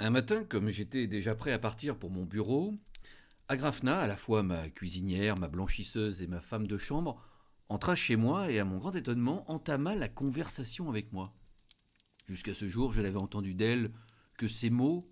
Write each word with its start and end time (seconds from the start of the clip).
Un 0.00 0.10
matin, 0.10 0.42
comme 0.42 0.70
j'étais 0.70 1.06
déjà 1.06 1.36
prêt 1.36 1.52
à 1.52 1.58
partir 1.58 1.96
pour 1.96 2.10
mon 2.10 2.24
bureau, 2.24 2.74
Agrafna, 3.46 4.00
à 4.00 4.06
la 4.08 4.16
fois 4.16 4.42
ma 4.42 4.68
cuisinière, 4.68 5.38
ma 5.38 5.46
blanchisseuse 5.46 6.20
et 6.20 6.26
ma 6.26 6.40
femme 6.40 6.66
de 6.66 6.78
chambre, 6.78 7.22
entra 7.68 7.94
chez 7.94 8.16
moi 8.16 8.50
et, 8.50 8.58
à 8.58 8.64
mon 8.64 8.78
grand 8.78 8.94
étonnement, 8.96 9.48
entama 9.48 9.94
la 9.94 10.08
conversation 10.08 10.88
avec 10.88 11.12
moi. 11.12 11.32
Jusqu'à 12.26 12.54
ce 12.54 12.68
jour, 12.68 12.92
je 12.92 13.02
n'avais 13.02 13.18
entendu 13.18 13.54
d'elle 13.54 13.92
que 14.36 14.48
ces 14.48 14.68
mots 14.68 15.08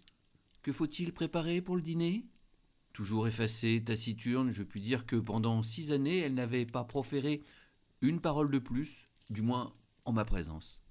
Que 0.62 0.72
faut-il 0.72 1.12
préparer 1.12 1.62
pour 1.62 1.76
le 1.76 1.82
dîner? 1.82 2.26
Toujours 2.92 3.28
effacée, 3.28 3.82
taciturne, 3.84 4.50
je 4.50 4.64
puis 4.64 4.80
dire 4.80 5.06
que 5.06 5.16
pendant 5.16 5.62
six 5.62 5.92
années, 5.92 6.18
elle 6.18 6.34
n'avait 6.34 6.66
pas 6.66 6.84
proféré 6.84 7.42
une 8.00 8.20
parole 8.20 8.50
de 8.50 8.58
plus, 8.58 9.04
du 9.30 9.42
moins 9.42 9.72
en 10.04 10.12
ma 10.12 10.24
présence. 10.24 10.81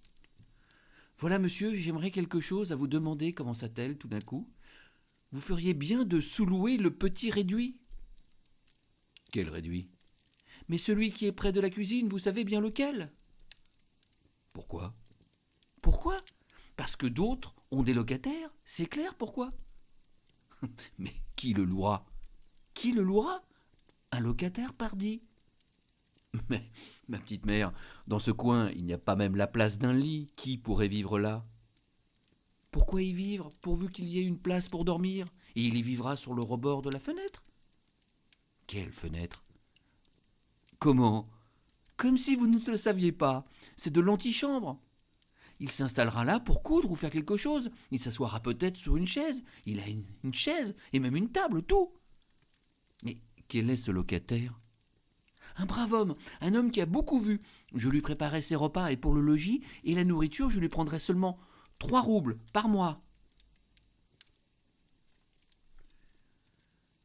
Voilà, 1.21 1.37
monsieur, 1.37 1.75
j'aimerais 1.75 2.09
quelque 2.09 2.41
chose 2.41 2.71
à 2.71 2.75
vous 2.75 2.87
demander, 2.87 3.31
commença-t-elle 3.31 3.95
tout 3.95 4.07
d'un 4.07 4.19
coup. 4.19 4.49
Vous 5.31 5.39
feriez 5.39 5.75
bien 5.75 6.03
de 6.03 6.19
sous-louer 6.19 6.77
le 6.77 6.95
petit 6.95 7.29
réduit. 7.29 7.79
Quel 9.31 9.47
réduit? 9.47 9.91
Mais 10.67 10.79
celui 10.79 11.11
qui 11.11 11.27
est 11.27 11.31
près 11.31 11.51
de 11.51 11.61
la 11.61 11.69
cuisine, 11.69 12.09
vous 12.09 12.17
savez 12.17 12.43
bien 12.43 12.59
lequel. 12.59 13.13
Pourquoi? 14.51 14.95
Pourquoi? 15.83 16.17
Parce 16.75 16.95
que 16.95 17.05
d'autres 17.05 17.53
ont 17.69 17.83
des 17.83 17.93
locataires, 17.93 18.49
c'est 18.63 18.87
clair 18.87 19.13
pourquoi? 19.13 19.53
Mais 20.97 21.13
qui 21.35 21.53
le 21.53 21.65
louera? 21.65 22.03
Qui 22.73 22.93
le 22.93 23.03
louera? 23.03 23.43
Un 24.11 24.21
locataire, 24.21 24.73
pardi. 24.73 25.21
Mais, 26.49 26.69
ma 27.07 27.19
petite 27.19 27.45
mère, 27.45 27.73
dans 28.07 28.19
ce 28.19 28.31
coin, 28.31 28.69
il 28.71 28.85
n'y 28.85 28.93
a 28.93 28.97
pas 28.97 29.15
même 29.15 29.35
la 29.35 29.47
place 29.47 29.77
d'un 29.77 29.93
lit. 29.93 30.27
Qui 30.35 30.57
pourrait 30.57 30.87
vivre 30.87 31.19
là? 31.19 31.45
Pourquoi 32.71 33.01
y 33.01 33.11
vivre, 33.11 33.51
pourvu 33.61 33.89
qu'il 33.89 34.05
y 34.05 34.19
ait 34.19 34.25
une 34.25 34.39
place 34.39 34.69
pour 34.69 34.85
dormir? 34.85 35.25
Et 35.55 35.63
il 35.63 35.75
y 35.75 35.81
vivra 35.81 36.15
sur 36.15 36.33
le 36.33 36.41
rebord 36.41 36.81
de 36.81 36.89
la 36.89 36.99
fenêtre? 36.99 37.43
Quelle 38.65 38.91
fenêtre? 38.91 39.43
Comment? 40.79 41.29
Comme 41.97 42.17
si 42.17 42.35
vous 42.35 42.47
ne 42.47 42.57
le 42.71 42.77
saviez 42.77 43.11
pas. 43.11 43.45
C'est 43.75 43.91
de 43.91 43.99
l'antichambre. 43.99 44.79
Il 45.59 45.69
s'installera 45.69 46.23
là 46.23 46.39
pour 46.39 46.63
coudre 46.63 46.89
ou 46.89 46.95
faire 46.95 47.09
quelque 47.09 47.37
chose. 47.37 47.69
Il 47.91 47.99
s'assoira 47.99 48.39
peut-être 48.39 48.77
sur 48.77 48.95
une 48.95 49.05
chaise. 49.05 49.43
Il 49.65 49.79
a 49.81 49.87
une, 49.87 50.05
une 50.23 50.33
chaise 50.33 50.73
et 50.93 50.99
même 50.99 51.15
une 51.15 51.29
table, 51.29 51.61
tout. 51.63 51.93
Mais 53.03 53.17
quel 53.49 53.69
est 53.69 53.75
ce 53.75 53.91
locataire? 53.91 54.60
Un 55.61 55.65
brave 55.65 55.93
homme, 55.93 56.15
un 56.41 56.55
homme 56.55 56.71
qui 56.71 56.81
a 56.81 56.85
beaucoup 56.85 57.19
vu. 57.19 57.41
Je 57.75 57.87
lui 57.87 58.01
préparais 58.01 58.41
ses 58.41 58.55
repas 58.55 58.89
et 58.89 58.97
pour 58.97 59.13
le 59.13 59.21
logis 59.21 59.61
et 59.83 59.93
la 59.93 60.03
nourriture, 60.03 60.49
je 60.49 60.59
lui 60.59 60.69
prendrais 60.69 60.99
seulement 60.99 61.39
trois 61.77 62.01
roubles 62.01 62.37
par 62.51 62.67
mois. 62.67 63.01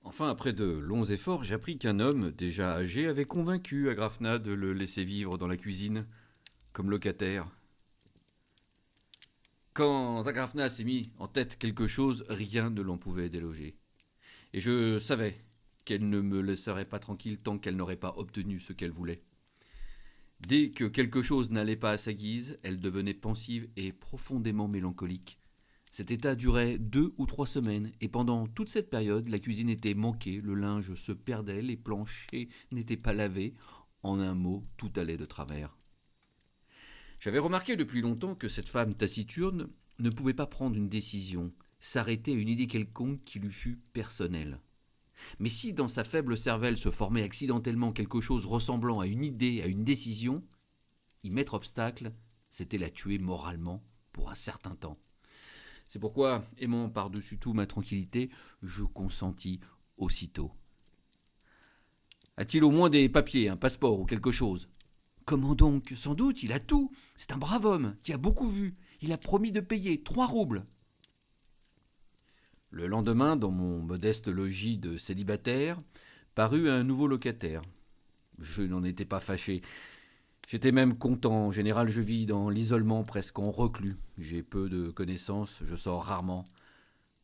Enfin, 0.02 0.30
après 0.30 0.52
de 0.52 0.64
longs 0.64 1.04
efforts, 1.04 1.44
j'appris 1.44 1.78
qu'un 1.78 2.00
homme, 2.00 2.30
déjà 2.30 2.72
âgé, 2.72 3.08
avait 3.08 3.24
convaincu 3.24 3.90
Agrafna 3.90 4.38
de 4.38 4.52
le 4.52 4.72
laisser 4.72 5.04
vivre 5.04 5.36
dans 5.36 5.48
la 5.48 5.56
cuisine, 5.56 6.06
comme 6.72 6.90
locataire. 6.90 7.50
Quand 9.74 10.24
Agrafna 10.24 10.70
s'est 10.70 10.84
mis 10.84 11.10
en 11.18 11.28
tête 11.28 11.58
quelque 11.58 11.86
chose, 11.86 12.24
rien 12.30 12.70
ne 12.70 12.80
l'en 12.80 12.96
pouvait 12.96 13.28
déloger. 13.28 13.74
Et 14.54 14.60
je 14.60 14.98
savais 14.98 15.45
qu'elle 15.86 16.06
ne 16.06 16.20
me 16.20 16.42
laisserait 16.42 16.84
pas 16.84 16.98
tranquille 16.98 17.38
tant 17.38 17.56
qu'elle 17.56 17.76
n'aurait 17.76 17.96
pas 17.96 18.12
obtenu 18.18 18.60
ce 18.60 18.74
qu'elle 18.74 18.90
voulait. 18.90 19.22
Dès 20.40 20.70
que 20.70 20.84
quelque 20.84 21.22
chose 21.22 21.50
n'allait 21.50 21.76
pas 21.76 21.92
à 21.92 21.98
sa 21.98 22.12
guise, 22.12 22.58
elle 22.62 22.78
devenait 22.78 23.14
pensive 23.14 23.68
et 23.76 23.92
profondément 23.92 24.68
mélancolique. 24.68 25.38
Cet 25.90 26.10
état 26.10 26.34
durait 26.34 26.76
deux 26.76 27.14
ou 27.16 27.24
trois 27.24 27.46
semaines, 27.46 27.90
et 28.02 28.08
pendant 28.08 28.46
toute 28.46 28.68
cette 28.68 28.90
période, 28.90 29.28
la 29.28 29.38
cuisine 29.38 29.70
était 29.70 29.94
manquée, 29.94 30.42
le 30.42 30.54
linge 30.54 30.94
se 30.94 31.12
perdait, 31.12 31.62
les 31.62 31.78
planchers 31.78 32.48
n'étaient 32.70 32.98
pas 32.98 33.14
lavés, 33.14 33.54
en 34.02 34.20
un 34.20 34.34
mot, 34.34 34.66
tout 34.76 34.92
allait 34.96 35.16
de 35.16 35.24
travers. 35.24 35.74
J'avais 37.22 37.38
remarqué 37.38 37.76
depuis 37.76 38.02
longtemps 38.02 38.34
que 38.34 38.48
cette 38.48 38.68
femme 38.68 38.94
taciturne 38.94 39.68
ne 39.98 40.10
pouvait 40.10 40.34
pas 40.34 40.46
prendre 40.46 40.76
une 40.76 40.90
décision, 40.90 41.50
s'arrêter 41.80 42.32
à 42.32 42.36
une 42.36 42.50
idée 42.50 42.66
quelconque 42.66 43.24
qui 43.24 43.38
lui 43.38 43.52
fût 43.52 43.78
personnelle. 43.94 44.60
Mais 45.38 45.48
si 45.48 45.72
dans 45.72 45.88
sa 45.88 46.04
faible 46.04 46.36
cervelle 46.36 46.78
se 46.78 46.90
formait 46.90 47.22
accidentellement 47.22 47.92
quelque 47.92 48.20
chose 48.20 48.46
ressemblant 48.46 49.00
à 49.00 49.06
une 49.06 49.24
idée, 49.24 49.62
à 49.62 49.66
une 49.66 49.84
décision, 49.84 50.42
y 51.22 51.30
mettre 51.30 51.54
obstacle, 51.54 52.12
c'était 52.50 52.78
la 52.78 52.90
tuer 52.90 53.18
moralement 53.18 53.82
pour 54.12 54.30
un 54.30 54.34
certain 54.34 54.74
temps. 54.74 54.96
C'est 55.86 55.98
pourquoi, 55.98 56.44
aimant 56.58 56.88
par-dessus 56.88 57.38
tout 57.38 57.52
ma 57.52 57.66
tranquillité, 57.66 58.30
je 58.62 58.82
consentis 58.82 59.60
aussitôt. 59.96 60.52
A-t-il 62.36 62.64
au 62.64 62.70
moins 62.70 62.90
des 62.90 63.08
papiers, 63.08 63.48
un 63.48 63.56
passeport 63.56 63.98
ou 63.98 64.04
quelque 64.04 64.32
chose? 64.32 64.68
Comment 65.24 65.54
donc? 65.54 65.92
Sans 65.96 66.14
doute, 66.14 66.42
il 66.42 66.52
a 66.52 66.60
tout. 66.60 66.92
C'est 67.14 67.32
un 67.32 67.38
brave 67.38 67.64
homme 67.64 67.96
qui 68.02 68.12
a 68.12 68.18
beaucoup 68.18 68.48
vu. 68.48 68.76
Il 69.00 69.12
a 69.12 69.18
promis 69.18 69.52
de 69.52 69.60
payer 69.60 70.02
trois 70.02 70.26
roubles. 70.26 70.66
Le 72.70 72.86
lendemain, 72.86 73.36
dans 73.36 73.50
mon 73.50 73.80
modeste 73.80 74.28
logis 74.28 74.76
de 74.76 74.98
célibataire, 74.98 75.80
parut 76.34 76.68
un 76.68 76.82
nouveau 76.82 77.06
locataire. 77.06 77.62
Je 78.38 78.62
n'en 78.62 78.84
étais 78.84 79.04
pas 79.04 79.20
fâché. 79.20 79.62
J'étais 80.48 80.72
même 80.72 80.96
content. 80.96 81.46
En 81.46 81.50
général, 81.50 81.88
je 81.88 82.00
vis 82.00 82.26
dans 82.26 82.50
l'isolement 82.50 83.02
presque 83.02 83.38
en 83.38 83.50
reclus. 83.50 83.96
J'ai 84.18 84.42
peu 84.42 84.68
de 84.68 84.90
connaissances, 84.90 85.60
je 85.64 85.74
sors 85.74 86.04
rarement. 86.04 86.44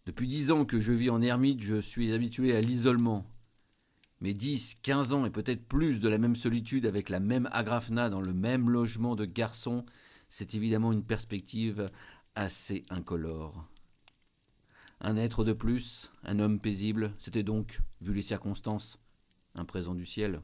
Depuis 0.06 0.26
dix 0.26 0.50
ans 0.50 0.64
que 0.64 0.80
je 0.80 0.92
vis 0.92 1.10
en 1.10 1.22
ermite, 1.22 1.62
je 1.62 1.80
suis 1.80 2.12
habitué 2.12 2.56
à 2.56 2.60
l'isolement. 2.60 3.24
Mais 4.20 4.34
dix, 4.34 4.76
quinze 4.82 5.12
ans 5.12 5.24
et 5.24 5.30
peut-être 5.30 5.66
plus 5.66 6.00
de 6.00 6.08
la 6.08 6.18
même 6.18 6.36
solitude 6.36 6.86
avec 6.86 7.08
la 7.08 7.20
même 7.20 7.48
agrafna 7.52 8.08
dans 8.08 8.20
le 8.20 8.32
même 8.32 8.70
logement 8.70 9.16
de 9.16 9.24
garçon, 9.24 9.84
c'est 10.28 10.54
évidemment 10.54 10.92
une 10.92 11.04
perspective 11.04 11.86
assez 12.34 12.82
incolore. 12.90 13.68
Un 15.04 15.16
être 15.16 15.42
de 15.42 15.52
plus, 15.52 16.12
un 16.22 16.38
homme 16.38 16.60
paisible, 16.60 17.12
c'était 17.18 17.42
donc, 17.42 17.80
vu 18.00 18.14
les 18.14 18.22
circonstances, 18.22 19.00
un 19.56 19.64
présent 19.64 19.96
du 19.96 20.06
ciel. 20.06 20.40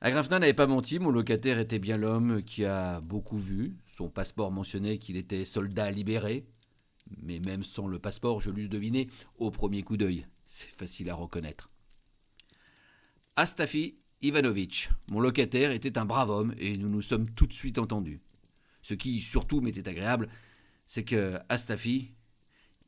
Agrafna 0.00 0.38
n'avait 0.38 0.54
pas 0.54 0.68
menti, 0.68 1.00
mon 1.00 1.10
locataire 1.10 1.58
était 1.58 1.80
bien 1.80 1.96
l'homme 1.96 2.44
qui 2.44 2.64
a 2.64 3.00
beaucoup 3.00 3.38
vu. 3.38 3.76
Son 3.88 4.08
passeport 4.08 4.52
mentionnait 4.52 4.98
qu'il 4.98 5.16
était 5.16 5.44
soldat 5.44 5.90
libéré. 5.90 6.46
Mais 7.22 7.40
même 7.40 7.64
sans 7.64 7.88
le 7.88 7.98
passeport, 7.98 8.40
je 8.40 8.50
l'eusse 8.50 8.68
deviné 8.68 9.10
au 9.36 9.50
premier 9.50 9.82
coup 9.82 9.96
d'œil. 9.96 10.26
C'est 10.46 10.70
facile 10.70 11.10
à 11.10 11.16
reconnaître. 11.16 11.70
Astafi 13.34 13.96
Ivanovitch, 14.22 14.90
mon 15.10 15.18
locataire, 15.18 15.72
était 15.72 15.98
un 15.98 16.04
brave 16.04 16.30
homme 16.30 16.54
et 16.56 16.76
nous 16.76 16.88
nous 16.88 17.02
sommes 17.02 17.28
tout 17.30 17.48
de 17.48 17.52
suite 17.52 17.78
entendus. 17.78 18.20
Ce 18.80 18.94
qui 18.94 19.20
surtout 19.20 19.60
m'était 19.60 19.88
agréable, 19.88 20.28
c'est 20.86 21.04
que 21.04 21.32
Astafi 21.48 22.13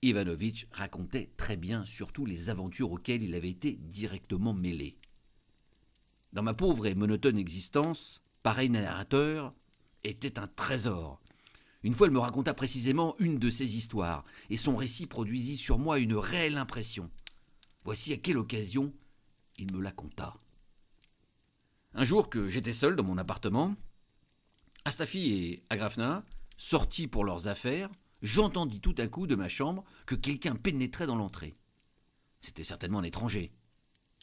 Ivanovitch 0.02 0.66
racontait 0.72 1.30
très 1.36 1.56
bien 1.56 1.84
surtout 1.84 2.26
les 2.26 2.50
aventures 2.50 2.92
auxquelles 2.92 3.22
il 3.22 3.34
avait 3.34 3.50
été 3.50 3.72
directement 3.72 4.52
mêlé. 4.52 4.98
Dans 6.32 6.42
ma 6.42 6.54
pauvre 6.54 6.86
et 6.86 6.94
monotone 6.94 7.38
existence, 7.38 8.20
pareil 8.42 8.68
narrateur 8.68 9.54
était 10.04 10.38
un 10.38 10.46
trésor. 10.46 11.20
Une 11.82 11.94
fois, 11.94 12.08
il 12.08 12.12
me 12.12 12.18
raconta 12.18 12.52
précisément 12.52 13.14
une 13.18 13.38
de 13.38 13.48
ces 13.48 13.76
histoires, 13.76 14.24
et 14.50 14.56
son 14.56 14.76
récit 14.76 15.06
produisit 15.06 15.56
sur 15.56 15.78
moi 15.78 15.98
une 15.98 16.14
réelle 16.14 16.58
impression. 16.58 17.10
Voici 17.84 18.12
à 18.12 18.16
quelle 18.16 18.38
occasion 18.38 18.92
il 19.58 19.72
me 19.72 19.80
la 19.80 19.92
conta. 19.92 20.34
Un 21.94 22.04
jour 22.04 22.28
que 22.28 22.48
j'étais 22.48 22.72
seul 22.72 22.96
dans 22.96 23.04
mon 23.04 23.18
appartement, 23.18 23.74
Astafi 24.84 25.32
et 25.32 25.60
Agrafna, 25.70 26.24
sortis 26.56 27.06
pour 27.06 27.24
leurs 27.24 27.48
affaires, 27.48 27.90
j'entendis 28.22 28.80
tout 28.80 28.94
à 28.98 29.06
coup 29.06 29.26
de 29.26 29.34
ma 29.34 29.48
chambre 29.48 29.84
que 30.06 30.14
quelqu'un 30.14 30.56
pénétrait 30.56 31.06
dans 31.06 31.16
l'entrée. 31.16 31.56
C'était 32.40 32.64
certainement 32.64 33.00
un 33.00 33.04
étranger. 33.04 33.52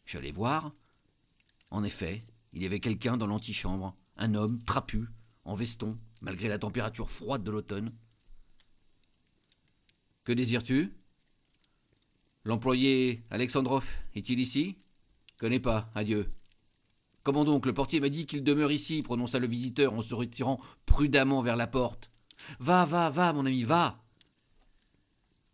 J'allais 0.06 0.32
voir. 0.32 0.74
En 1.72 1.84
effet, 1.84 2.24
il 2.54 2.62
y 2.62 2.66
avait 2.66 2.80
quelqu'un 2.80 3.18
dans 3.18 3.28
l'antichambre, 3.28 3.96
un 4.18 4.36
homme 4.36 4.62
trapu, 4.64 5.08
en 5.46 5.56
veston, 5.56 5.98
malgré 6.22 6.48
la 6.48 6.60
température 6.60 7.10
froide 7.10 7.44
de 7.44 7.52
l'automne. 7.52 7.94
Que 10.24 10.32
désires-tu? 10.32 10.94
L'employé 12.46 13.24
Alexandrov 13.30 13.90
est-il 14.16 14.40
ici? 14.40 14.78
Connais 15.38 15.60
pas, 15.60 15.92
adieu. 15.96 16.30
Comment 17.24 17.46
donc 17.46 17.66
Le 17.66 17.74
portier 17.74 18.00
m'a 18.00 18.10
dit 18.10 18.26
qu'il 18.26 18.44
demeure 18.44 18.72
ici, 18.72 19.02
prononça 19.02 19.40
le 19.40 19.48
visiteur 19.48 19.94
en 19.94 20.02
se 20.02 20.14
retirant 20.14 20.60
prudemment 20.86 21.42
vers 21.42 21.56
la 21.56 21.68
porte. 21.68 22.10
Va, 22.60 22.86
va, 22.86 23.10
va, 23.10 23.34
mon 23.34 23.46
ami, 23.46 23.64
va. 23.64 24.04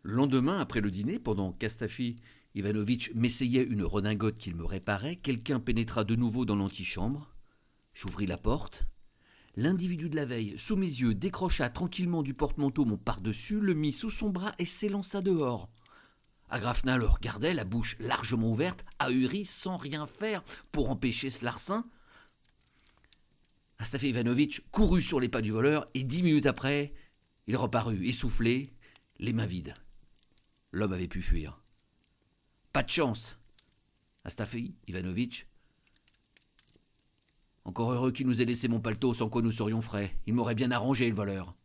Le 0.02 0.14
lendemain, 0.14 0.58
après 0.60 0.80
le 0.80 0.90
dîner, 0.90 1.18
pendant 1.18 1.52
qu'Astafi 1.52 2.16
Ivanovitch 2.54 3.12
m'essayait 3.14 3.62
une 3.62 3.84
redingote 3.84 4.38
qu'il 4.38 4.56
me 4.56 4.64
réparait, 4.64 5.16
quelqu'un 5.16 5.60
pénétra 5.60 6.04
de 6.04 6.16
nouveau 6.16 6.44
dans 6.44 6.56
l'antichambre. 6.56 7.34
J'ouvris 7.94 8.26
la 8.26 8.38
porte. 8.38 8.84
L'individu 9.56 10.08
de 10.08 10.16
la 10.16 10.24
veille, 10.24 10.54
sous 10.58 10.76
mes 10.76 10.86
yeux, 10.86 11.14
décrocha 11.14 11.68
tranquillement 11.70 12.22
du 12.22 12.34
porte-manteau 12.34 12.84
mon 12.84 12.96
par-dessus, 12.96 13.60
le 13.60 13.74
mit 13.74 13.92
sous 13.92 14.10
son 14.10 14.30
bras 14.30 14.54
et 14.58 14.64
s'élança 14.64 15.20
dehors. 15.20 15.68
Agrafna 16.48 16.96
le 16.96 17.06
regardait, 17.06 17.54
la 17.54 17.64
bouche 17.64 17.96
largement 18.00 18.50
ouverte, 18.50 18.84
ahuri, 18.98 19.44
sans 19.44 19.76
rien 19.76 20.06
faire 20.06 20.42
pour 20.72 20.90
empêcher 20.90 21.30
ce 21.30 21.44
larcin. 21.44 21.84
Astafé 23.80 24.10
Ivanovitch 24.10 24.60
courut 24.72 25.00
sur 25.00 25.20
les 25.20 25.30
pas 25.30 25.40
du 25.40 25.52
voleur 25.52 25.88
et 25.94 26.04
dix 26.04 26.22
minutes 26.22 26.44
après, 26.44 26.92
il 27.46 27.56
reparut 27.56 28.06
essoufflé, 28.06 28.68
les 29.18 29.32
mains 29.32 29.46
vides. 29.46 29.72
L'homme 30.70 30.92
avait 30.92 31.08
pu 31.08 31.22
fuir. 31.22 31.62
Pas 32.74 32.82
de 32.82 32.90
chance. 32.90 33.38
Astafé 34.22 34.74
Ivanovitch. 34.86 35.46
Encore 37.64 37.90
heureux 37.90 38.12
qu'il 38.12 38.26
nous 38.26 38.42
ait 38.42 38.44
laissé 38.44 38.68
mon 38.68 38.80
paletot 38.80 39.14
sans 39.14 39.30
quoi 39.30 39.40
nous 39.40 39.50
serions 39.50 39.80
frais. 39.80 40.14
Il 40.26 40.34
m'aurait 40.34 40.54
bien 40.54 40.70
arrangé, 40.72 41.08
le 41.08 41.16
voleur. 41.16 41.56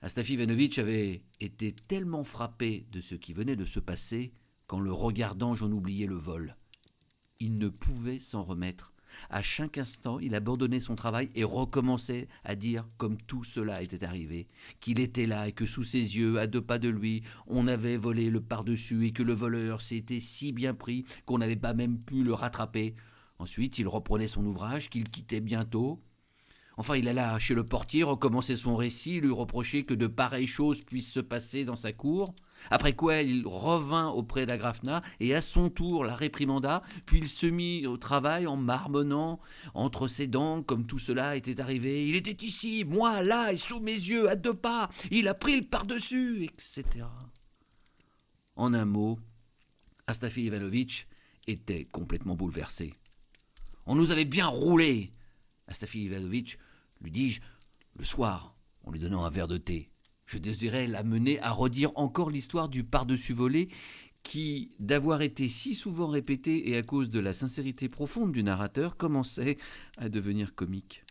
Astafi 0.00 0.34
Ivanovitch 0.34 0.78
avait 0.78 1.24
été 1.40 1.72
tellement 1.72 2.22
frappé 2.22 2.86
de 2.92 3.00
ce 3.00 3.16
qui 3.16 3.32
venait 3.32 3.56
de 3.56 3.64
se 3.64 3.80
passer 3.80 4.32
qu'en 4.68 4.78
le 4.78 4.92
regardant, 4.92 5.56
j'en 5.56 5.72
oubliais 5.72 6.06
le 6.06 6.14
vol. 6.14 6.56
Il 7.40 7.58
ne 7.58 7.68
pouvait 7.68 8.20
s'en 8.20 8.44
remettre. 8.44 8.94
À 9.30 9.42
chaque 9.42 9.78
instant, 9.78 10.18
il 10.18 10.34
abandonnait 10.34 10.80
son 10.80 10.94
travail 10.94 11.28
et 11.34 11.44
recommençait 11.44 12.28
à 12.44 12.54
dire, 12.54 12.86
comme 12.96 13.16
tout 13.16 13.44
cela 13.44 13.82
était 13.82 14.04
arrivé, 14.04 14.48
qu'il 14.80 15.00
était 15.00 15.26
là 15.26 15.48
et 15.48 15.52
que 15.52 15.66
sous 15.66 15.84
ses 15.84 16.16
yeux, 16.16 16.38
à 16.38 16.46
deux 16.46 16.60
pas 16.60 16.78
de 16.78 16.88
lui, 16.88 17.22
on 17.46 17.66
avait 17.66 17.96
volé 17.96 18.30
le 18.30 18.40
par-dessus 18.40 19.06
et 19.06 19.12
que 19.12 19.22
le 19.22 19.32
voleur 19.32 19.82
s'était 19.82 20.20
si 20.20 20.52
bien 20.52 20.74
pris 20.74 21.04
qu'on 21.26 21.38
n'avait 21.38 21.56
pas 21.56 21.74
même 21.74 21.98
pu 21.98 22.22
le 22.22 22.34
rattraper. 22.34 22.94
Ensuite, 23.38 23.78
il 23.78 23.88
reprenait 23.88 24.28
son 24.28 24.44
ouvrage 24.44 24.90
qu'il 24.90 25.08
quittait 25.08 25.40
bientôt, 25.40 26.00
Enfin, 26.78 26.94
il 26.94 27.08
alla 27.08 27.36
chez 27.40 27.54
le 27.54 27.64
portier 27.64 28.04
recommencer 28.04 28.56
son 28.56 28.76
récit, 28.76 29.20
lui 29.20 29.32
reprocher 29.32 29.82
que 29.82 29.94
de 29.94 30.06
pareilles 30.06 30.46
choses 30.46 30.82
puissent 30.82 31.10
se 31.10 31.18
passer 31.18 31.64
dans 31.64 31.74
sa 31.74 31.92
cour. 31.92 32.32
Après 32.70 32.94
quoi, 32.94 33.22
il 33.22 33.46
revint 33.46 34.08
auprès 34.08 34.46
d'Agrafna 34.46 35.02
et 35.20 35.34
à 35.34 35.40
son 35.40 35.70
tour 35.70 36.04
la 36.04 36.14
réprimanda, 36.14 36.82
puis 37.06 37.18
il 37.18 37.28
se 37.28 37.46
mit 37.46 37.86
au 37.86 37.96
travail 37.96 38.46
en 38.46 38.56
marmonnant 38.56 39.40
entre 39.74 40.08
ses 40.08 40.26
dents 40.26 40.62
comme 40.62 40.86
tout 40.86 40.98
cela 40.98 41.36
était 41.36 41.60
arrivé. 41.60 42.06
Il 42.08 42.16
était 42.16 42.44
ici, 42.44 42.84
moi 42.84 43.22
là, 43.22 43.52
et 43.52 43.56
sous 43.56 43.80
mes 43.80 43.92
yeux, 43.92 44.28
à 44.28 44.36
deux 44.36 44.54
pas. 44.54 44.90
Il 45.10 45.28
a 45.28 45.34
pris 45.34 45.60
le 45.60 45.66
par-dessus, 45.66 46.44
etc. 46.44 47.06
En 48.56 48.74
un 48.74 48.84
mot, 48.84 49.18
Astafi 50.06 50.44
Ivanovitch 50.44 51.06
était 51.46 51.84
complètement 51.84 52.34
bouleversé. 52.34 52.92
On 53.86 53.94
nous 53.94 54.10
avait 54.10 54.24
bien 54.24 54.46
roulé. 54.46 55.12
Astafi 55.66 56.04
Ivanovitch 56.04 56.58
lui 57.00 57.10
dis-je, 57.10 57.40
le 57.96 58.04
soir, 58.04 58.54
en 58.84 58.90
lui 58.90 59.00
donnant 59.00 59.24
un 59.24 59.30
verre 59.30 59.48
de 59.48 59.58
thé. 59.58 59.90
Je 60.28 60.36
désirais 60.36 60.86
l'amener 60.86 61.40
à 61.40 61.52
redire 61.52 61.90
encore 61.94 62.28
l'histoire 62.28 62.68
du 62.68 62.84
par-dessus 62.84 63.32
volé 63.32 63.70
qui, 64.22 64.72
d'avoir 64.78 65.22
été 65.22 65.48
si 65.48 65.74
souvent 65.74 66.08
répétée 66.08 66.68
et 66.68 66.76
à 66.76 66.82
cause 66.82 67.08
de 67.08 67.18
la 67.18 67.32
sincérité 67.32 67.88
profonde 67.88 68.30
du 68.30 68.42
narrateur, 68.42 68.98
commençait 68.98 69.56
à 69.96 70.10
devenir 70.10 70.54
comique. 70.54 71.02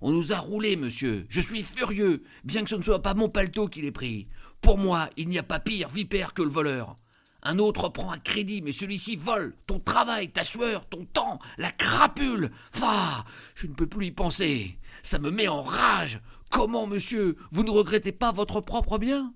On 0.00 0.10
nous 0.10 0.32
a 0.32 0.38
roulé, 0.38 0.74
monsieur. 0.74 1.24
Je 1.28 1.40
suis 1.40 1.62
furieux, 1.62 2.24
bien 2.42 2.64
que 2.64 2.70
ce 2.70 2.74
ne 2.74 2.82
soit 2.82 3.00
pas 3.00 3.14
mon 3.14 3.28
paletot 3.28 3.68
qui 3.68 3.82
l'ait 3.82 3.92
pris. 3.92 4.26
Pour 4.60 4.76
moi, 4.76 5.08
il 5.16 5.28
n'y 5.28 5.38
a 5.38 5.44
pas 5.44 5.60
pire 5.60 5.88
vipère 5.88 6.34
que 6.34 6.42
le 6.42 6.50
voleur. 6.50 6.96
Un 7.44 7.60
autre 7.60 7.90
prend 7.90 8.10
un 8.10 8.18
crédit, 8.18 8.60
mais 8.60 8.72
celui-ci 8.72 9.14
vole 9.14 9.54
ton 9.68 9.78
travail, 9.78 10.32
ta 10.32 10.42
sueur, 10.42 10.88
ton 10.88 11.04
temps, 11.04 11.38
la 11.58 11.70
crapule. 11.70 12.50
Fa, 12.72 13.24
je 13.54 13.68
ne 13.68 13.74
peux 13.74 13.86
plus 13.86 14.06
y 14.06 14.10
penser. 14.10 14.80
Ça 15.04 15.20
me 15.20 15.30
met 15.30 15.46
en 15.46 15.62
rage. 15.62 16.20
Comment, 16.50 16.86
monsieur, 16.86 17.36
vous 17.50 17.64
ne 17.64 17.70
regrettez 17.70 18.12
pas 18.12 18.32
votre 18.32 18.60
propre 18.60 18.98
bien? 18.98 19.34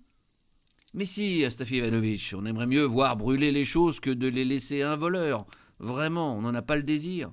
Mais 0.94 1.06
si, 1.06 1.44
Astafi 1.44 1.76
Ivanovitch, 1.76 2.34
on 2.34 2.46
aimerait 2.46 2.66
mieux 2.66 2.84
voir 2.84 3.16
brûler 3.16 3.52
les 3.52 3.64
choses 3.64 4.00
que 4.00 4.10
de 4.10 4.26
les 4.26 4.44
laisser 4.44 4.82
à 4.82 4.92
un 4.92 4.96
voleur. 4.96 5.46
Vraiment, 5.78 6.36
on 6.36 6.42
n'en 6.42 6.54
a 6.54 6.62
pas 6.62 6.76
le 6.76 6.82
désir. 6.82 7.32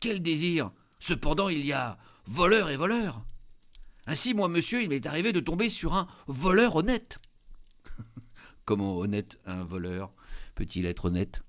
Quel 0.00 0.22
désir? 0.22 0.70
Cependant, 1.00 1.48
il 1.48 1.66
y 1.66 1.72
a 1.72 1.98
voleur 2.26 2.70
et 2.70 2.76
voleur. 2.76 3.24
Ainsi, 4.06 4.32
moi, 4.32 4.48
monsieur, 4.48 4.82
il 4.82 4.88
m'est 4.88 5.06
arrivé 5.06 5.32
de 5.32 5.40
tomber 5.40 5.68
sur 5.68 5.94
un 5.94 6.06
voleur 6.26 6.76
honnête. 6.76 7.18
Comment 8.64 8.96
honnête 8.96 9.40
un 9.44 9.64
voleur 9.64 10.12
peut-il 10.54 10.86
être 10.86 11.06
honnête? 11.06 11.42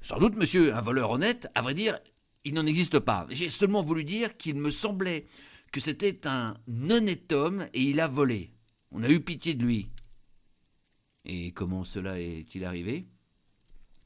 Sans 0.00 0.18
doute, 0.18 0.36
monsieur, 0.36 0.74
un 0.74 0.80
voleur 0.80 1.10
honnête, 1.10 1.48
à 1.54 1.62
vrai 1.62 1.74
dire, 1.74 1.98
il 2.44 2.54
n'en 2.54 2.66
existe 2.66 2.98
pas. 2.98 3.26
J'ai 3.30 3.50
seulement 3.50 3.82
voulu 3.82 4.04
dire 4.04 4.36
qu'il 4.36 4.54
me 4.54 4.70
semblait 4.70 5.26
que 5.72 5.80
c'était 5.80 6.26
un 6.26 6.56
honnête 6.90 7.32
homme 7.32 7.68
et 7.74 7.82
il 7.82 8.00
a 8.00 8.08
volé. 8.08 8.52
On 8.90 9.02
a 9.02 9.08
eu 9.08 9.20
pitié 9.20 9.54
de 9.54 9.64
lui. 9.64 9.90
Et 11.24 11.52
comment 11.52 11.84
cela 11.84 12.20
est-il 12.20 12.64
arrivé? 12.64 13.06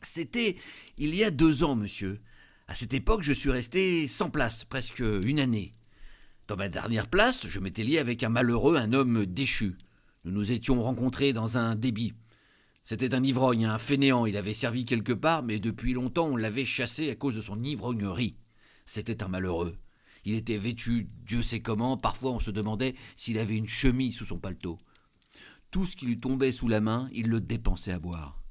C'était 0.03 0.57
il 0.99 1.15
y 1.15 1.23
a 1.23 1.31
deux 1.31 1.63
ans, 1.63 1.77
monsieur. 1.77 2.21
À 2.67 2.75
cette 2.75 2.95
époque, 2.95 3.23
je 3.23 3.33
suis 3.33 3.51
resté 3.51 4.07
sans 4.07 4.31
place, 4.31 4.65
presque 4.65 5.01
une 5.01 5.41
année. 5.41 5.73
Dans 6.49 6.57
ma 6.57 6.69
dernière 6.69 7.09
place, 7.09 7.47
je 7.47 7.61
m'étais 7.61 7.85
lié 7.85 7.99
avec 7.99 8.25
un 8.25 8.29
malheureux, 8.29 8.77
un 8.77 8.93
homme 8.93 9.27
déchu. 9.27 9.77
Nous 10.25 10.33
nous 10.33 10.53
étions 10.53 10.81
rencontrés 10.81 11.33
dans 11.33 11.59
un 11.59 11.77
débit. 11.77 12.15
C'était 12.85 13.15
un 13.15 13.23
ivrogne, 13.23 13.65
un 13.65 13.79
fainéant, 13.79 14.27
il 14.27 14.37
avait 14.37 14.55
servi 14.55 14.85
quelque 14.85 15.13
part, 15.13 15.45
mais 15.45 15.61
depuis 15.61 15.93
longtemps 15.93 16.27
on 16.27 16.37
l'avait 16.37 16.65
chassé 16.65 17.11
à 17.11 17.15
cause 17.15 17.37
de 17.37 17.41
son 17.41 17.63
ivrognerie. 17.63 18.37
C'était 18.87 19.23
un 19.23 19.29
malheureux. 19.29 19.77
Il 20.25 20.35
était 20.35 20.59
vêtu, 20.59 21.09
Dieu 21.27 21.43
sait 21.43 21.61
comment, 21.61 21.97
parfois 21.97 22.33
on 22.33 22.41
se 22.41 22.51
demandait 22.51 22.95
s'il 23.17 23.39
avait 23.39 23.57
une 23.57 23.69
chemise 23.69 24.17
sous 24.17 24.27
son 24.27 24.39
paletot. 24.39 24.79
Tout 25.71 25.87
ce 25.87 25.97
qui 25.97 26.07
lui 26.07 26.21
tombait 26.21 26.53
sous 26.53 26.69
la 26.69 26.81
main, 26.81 27.09
il 27.13 27.29
le 27.29 27.41
dépensait 27.41 27.93
à 27.93 27.99
boire. 27.99 28.43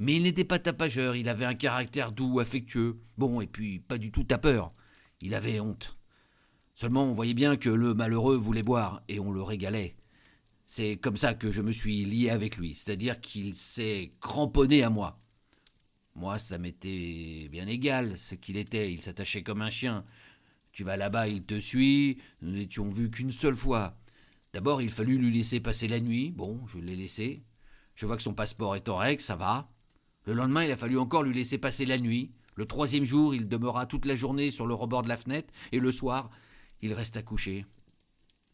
Mais 0.00 0.16
il 0.16 0.24
n'était 0.24 0.44
pas 0.44 0.58
tapageur, 0.58 1.16
il 1.16 1.28
avait 1.28 1.44
un 1.44 1.54
caractère 1.54 2.12
doux, 2.12 2.40
affectueux, 2.40 3.00
bon, 3.16 3.40
et 3.40 3.46
puis 3.46 3.80
pas 3.80 3.98
du 3.98 4.12
tout 4.12 4.24
tapeur. 4.24 4.72
Il 5.20 5.34
avait 5.34 5.60
honte. 5.60 5.98
Seulement 6.74 7.04
on 7.04 7.14
voyait 7.14 7.34
bien 7.34 7.56
que 7.56 7.70
le 7.70 7.94
malheureux 7.94 8.36
voulait 8.36 8.62
boire, 8.62 9.02
et 9.08 9.18
on 9.18 9.32
le 9.32 9.42
régalait. 9.42 9.96
C'est 10.66 10.98
comme 10.98 11.16
ça 11.16 11.32
que 11.34 11.50
je 11.50 11.62
me 11.62 11.72
suis 11.72 12.04
lié 12.04 12.30
avec 12.30 12.58
lui, 12.58 12.74
c'est-à-dire 12.74 13.20
qu'il 13.20 13.56
s'est 13.56 14.10
cramponné 14.20 14.82
à 14.82 14.90
moi. 14.90 15.18
Moi, 16.14 16.36
ça 16.36 16.58
m'était 16.58 17.48
bien 17.50 17.66
égal 17.66 18.18
ce 18.18 18.34
qu'il 18.34 18.56
était, 18.56 18.92
il 18.92 19.00
s'attachait 19.00 19.42
comme 19.42 19.62
un 19.62 19.70
chien. 19.70 20.04
Tu 20.78 20.84
vas 20.84 20.96
là-bas, 20.96 21.26
il 21.26 21.42
te 21.42 21.58
suit, 21.58 22.18
nous 22.40 22.52
n'étions 22.52 22.88
vus 22.88 23.10
qu'une 23.10 23.32
seule 23.32 23.56
fois. 23.56 23.96
D'abord, 24.52 24.80
il 24.80 24.92
fallut 24.92 25.18
lui 25.18 25.36
laisser 25.36 25.58
passer 25.58 25.88
la 25.88 25.98
nuit, 25.98 26.30
bon, 26.30 26.64
je 26.68 26.78
l'ai 26.78 26.94
laissé. 26.94 27.42
Je 27.96 28.06
vois 28.06 28.16
que 28.16 28.22
son 28.22 28.32
passeport 28.32 28.76
est 28.76 28.88
en 28.88 28.96
règle, 28.96 29.20
ça 29.20 29.34
va. 29.34 29.68
Le 30.24 30.34
lendemain, 30.34 30.62
il 30.62 30.70
a 30.70 30.76
fallu 30.76 30.96
encore 30.96 31.24
lui 31.24 31.34
laisser 31.34 31.58
passer 31.58 31.84
la 31.84 31.98
nuit. 31.98 32.30
Le 32.54 32.64
troisième 32.64 33.04
jour, 33.04 33.34
il 33.34 33.48
demeura 33.48 33.86
toute 33.86 34.04
la 34.04 34.14
journée 34.14 34.52
sur 34.52 34.68
le 34.68 34.74
rebord 34.74 35.02
de 35.02 35.08
la 35.08 35.16
fenêtre, 35.16 35.52
et 35.72 35.80
le 35.80 35.90
soir, 35.90 36.30
il 36.80 36.92
resta 36.92 37.22
couché. 37.24 37.66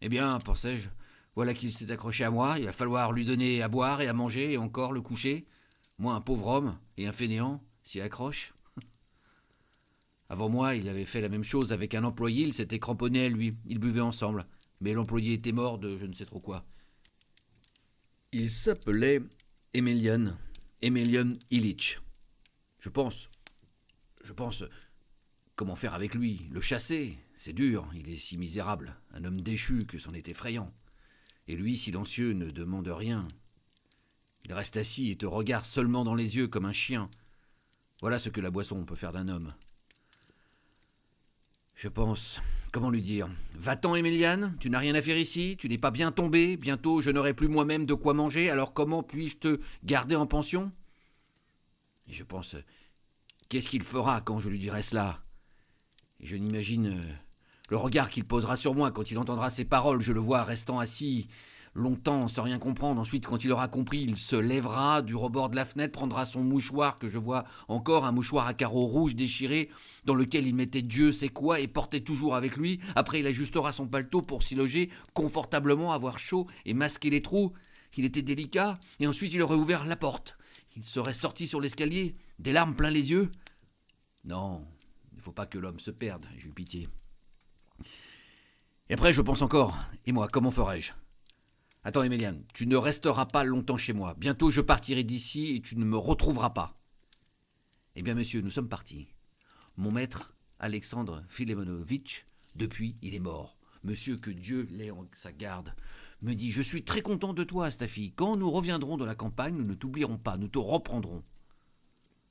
Eh 0.01 0.09
bien, 0.09 0.39
pensais-je, 0.39 0.89
voilà 1.37 1.53
qu'il 1.53 1.75
s'est 1.75 1.91
accroché 1.91 2.25
à 2.25 2.31
moi, 2.31 2.59
il 2.59 2.65
va 2.65 2.73
falloir 2.73 3.13
lui 3.13 3.27
donner 3.27 3.61
à 3.61 3.69
boire 3.69 4.01
et 4.01 4.09
à 4.09 4.15
manger 4.15 4.53
et 4.53 4.57
encore 4.57 4.93
le 4.93 5.03
coucher. 5.03 5.45
Moi, 5.99 6.15
un 6.15 6.23
pauvre 6.23 6.47
homme 6.47 6.79
et 6.97 7.07
un 7.07 7.13
fainéant, 7.13 7.63
s'y 7.83 8.01
accroche. 8.01 8.54
Avant 10.29 10.49
moi, 10.49 10.75
il 10.75 10.89
avait 10.89 11.05
fait 11.05 11.21
la 11.21 11.29
même 11.29 11.45
chose 11.45 11.73
avec 11.73 11.95
un 11.95 12.05
employé, 12.05 12.45
il 12.45 12.55
s'était 12.55 12.79
cramponné 12.79 13.27
à 13.27 13.29
lui, 13.29 13.57
ils 13.67 13.79
buvaient 13.79 14.01
ensemble. 14.01 14.43
Mais 14.81 14.93
l'employé 14.93 15.35
était 15.35 15.53
mort 15.53 15.79
de 15.79 15.97
je 15.99 16.07
ne 16.07 16.13
sais 16.13 16.25
trop 16.25 16.41
quoi. 16.41 16.65
Il 18.33 18.51
s'appelait 18.51 19.21
Emelian, 19.75 20.37
Emelian 20.83 21.35
Illich. 21.51 21.99
Je 22.81 22.89
pense, 22.89 23.31
je 24.23 24.33
pense, 24.33 24.65
comment 25.57 25.77
faire 25.77 25.95
avec 25.95 26.15
lui? 26.15 26.49
Le 26.51 26.61
chasser 26.61 27.17
C'est 27.39 27.53
dur, 27.53 27.89
il 27.95 28.11
est 28.11 28.17
si 28.17 28.37
misérable, 28.37 28.97
un 29.13 29.25
homme 29.25 29.41
déchu 29.41 29.85
que 29.85 29.99
c'en 29.99 30.15
est 30.15 30.29
effrayant. 30.29 30.73
Et 31.47 31.57
lui, 31.57 31.77
silencieux, 31.77 32.33
ne 32.33 32.51
demande 32.51 32.89
rien. 32.89 33.23
Il 34.45 34.53
reste 34.53 34.77
assis 34.77 35.11
et 35.11 35.17
te 35.17 35.27
regarde 35.27 35.65
seulement 35.65 36.05
dans 36.05 36.15
les 36.15 36.37
yeux 36.37 36.49
comme 36.49 36.65
un 36.65 36.73
chien. 36.73 37.11
Voilà 38.01 38.19
ce 38.19 38.29
que 38.29 38.41
la 38.41 38.51
boisson 38.51 38.85
peut 38.85 38.97
faire 38.97 39.13
d'un 39.13 39.29
homme. 39.29 39.53
Je 41.75 41.89
pense. 41.89 42.41
Comment 42.73 42.91
lui 42.91 43.03
dire 43.03 43.29
Va-t'en, 43.57 43.95
Emiliane, 43.95 44.57
tu 44.59 44.69
n'as 44.69 44.81
rien 44.81 44.95
à 44.97 45.03
faire 45.03 45.17
ici, 45.17 45.57
tu 45.59 45.69
n'es 45.69 45.79
pas 45.79 45.93
bien 45.93 46.11
tombé, 46.11 46.57
bientôt 46.57 47.01
je 47.01 47.11
n'aurai 47.11 47.33
plus 47.33 47.47
moi-même 47.47 47.87
de 47.87 47.95
quoi 47.95 48.15
manger, 48.15 48.51
alors 48.51 48.73
comment 48.75 49.03
puis-je 49.05 49.37
te 49.37 49.61
garder 49.85 50.17
en 50.17 50.27
pension? 50.27 50.73
Et 52.09 52.13
je 52.13 52.25
pense 52.25 52.57
Qu'est-ce 53.49 53.69
qu'il 53.69 53.85
fera 53.85 54.21
quand 54.21 54.41
je 54.41 54.49
lui 54.49 54.59
dirai 54.59 54.83
cela? 54.83 55.23
Et 56.19 56.27
je 56.27 56.35
n'imagine 56.35 57.01
le 57.71 57.77
regard 57.77 58.11
qu'il 58.11 58.25
posera 58.25 58.57
sur 58.57 58.75
moi 58.75 58.91
quand 58.91 59.11
il 59.11 59.19
entendra 59.19 59.51
ces 59.51 59.65
paroles, 59.65 60.01
je 60.01 60.13
le 60.13 60.21
vois 60.21 60.43
restant 60.43 60.81
assis, 60.81 61.29
longtemps 61.75 62.29
sans 62.29 62.43
rien 62.43 62.59
comprendre. 62.59 63.01
Ensuite, 63.01 63.27
quand 63.27 63.45
il 63.45 63.53
aura 63.53 63.69
compris, 63.69 64.03
il 64.03 64.17
se 64.17 64.37
lèvera 64.37 65.03
du 65.03 65.15
rebord 65.15 65.51
de 65.51 65.57
la 65.57 65.65
fenêtre, 65.65 65.93
prendra 65.93 66.25
son 66.25 66.43
mouchoir, 66.43 66.99
que 66.99 67.09
je 67.09 67.19
vois 67.19 67.45
encore, 67.69 68.07
un 68.07 68.13
mouchoir 68.13 68.47
à 68.47 68.55
carreaux 68.55 68.87
rouges 68.87 69.17
déchiré, 69.17 69.71
dans 70.05 70.15
lequel 70.15 70.47
il 70.47 70.55
mettait 70.55 70.83
Dieu 70.83 71.13
sait 71.13 71.29
quoi 71.29 71.61
et 71.61 71.69
portait 71.69 72.01
toujours 72.01 72.37
avec 72.37 72.57
lui. 72.57 72.81
Après, 72.95 73.21
il 73.21 73.27
ajustera 73.27 73.73
son 73.73 73.87
paletot 73.87 74.23
pour 74.23 74.43
s'y 74.43 74.55
loger 74.55 74.91
confortablement, 75.13 75.93
avoir 75.93 76.19
chaud 76.19 76.47
et 76.65 76.75
masquer 76.75 77.11
les 77.11 77.23
trous. 77.23 77.53
Il 77.97 78.05
était 78.05 78.23
délicat, 78.23 78.79
et 78.99 79.07
ensuite 79.07 79.33
il 79.33 79.43
aurait 79.43 79.55
ouvert 79.55 79.85
la 79.85 79.97
porte. 79.97 80.37
Il 80.77 80.85
serait 80.85 81.15
sorti 81.15 81.47
sur 81.47 81.61
l'escalier, 81.61 82.17
des 82.41 82.53
larmes 82.53 82.75
plein 82.75 82.91
les 82.91 83.11
yeux. 83.11 83.31
Non, 84.25 84.67
il 85.13 85.19
ne 85.19 85.23
faut 85.23 85.33
pas 85.33 85.47
que 85.47 85.59
l'homme 85.59 85.79
se 85.79 85.93
perde, 85.93 86.27
j'ai 86.37 86.49
eu 86.49 86.53
pitié. 86.53 86.89
Et 88.89 88.95
après, 88.95 89.13
je 89.15 89.23
pense 89.23 89.43
encore. 89.43 89.79
Et 90.07 90.13
moi, 90.13 90.29
comment 90.29 90.51
ferais-je? 90.51 90.93
Attends, 91.87 92.03
Emiliane, 92.03 92.43
tu 92.55 92.67
ne 92.67 92.77
resteras 92.77 93.27
pas 93.27 93.45
longtemps 93.45 93.77
chez 93.77 93.93
moi. 93.93 94.15
Bientôt, 94.17 94.51
je 94.51 94.63
partirai 94.63 95.05
d'ici 95.05 95.55
et 95.55 95.61
tu 95.61 95.77
ne 95.77 95.85
me 95.85 95.99
retrouveras 95.99 96.51
pas. 96.51 96.79
Eh 97.95 98.03
bien, 98.03 98.15
monsieur, 98.15 98.41
nous 98.41 98.51
sommes 98.51 98.71
partis. 98.71 99.09
Mon 99.77 99.93
maître, 99.93 100.35
Alexandre 100.59 101.23
Filemonovitch, 101.29 102.25
depuis, 102.57 102.97
il 103.03 103.15
est 103.15 103.21
mort. 103.21 103.59
Monsieur, 103.83 104.17
que 104.17 104.31
Dieu 104.31 104.67
l'ait 104.71 104.91
en 104.91 105.07
sa 105.13 105.31
garde, 105.31 105.75
me 106.23 106.33
dit 106.33 106.51
Je 106.51 106.63
suis 106.63 106.85
très 106.85 107.03
content 107.03 107.35
de 107.35 107.45
toi, 107.45 107.71
Staffy. 107.71 108.15
Quand 108.17 108.37
nous 108.37 108.51
reviendrons 108.51 108.97
de 108.97 109.05
la 109.05 109.15
campagne, 109.15 109.55
nous 109.55 109.67
ne 109.67 109.75
t'oublierons 109.75 110.17
pas, 110.17 110.39
nous 110.39 110.49
te 110.49 110.59
reprendrons. 110.59 111.23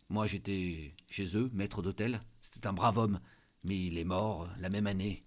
Moi, 0.09 0.25
j'étais 0.25 0.95
chez 1.11 1.37
eux, 1.37 1.51
maître 1.53 1.83
d'hôtel. 1.83 2.21
C'était 2.41 2.65
un 2.65 2.73
brave 2.73 2.97
homme, 2.97 3.19
mais 3.63 3.79
il 3.85 3.99
est 3.99 4.03
mort 4.03 4.49
la 4.57 4.69
même 4.69 4.87
année. 4.87 5.21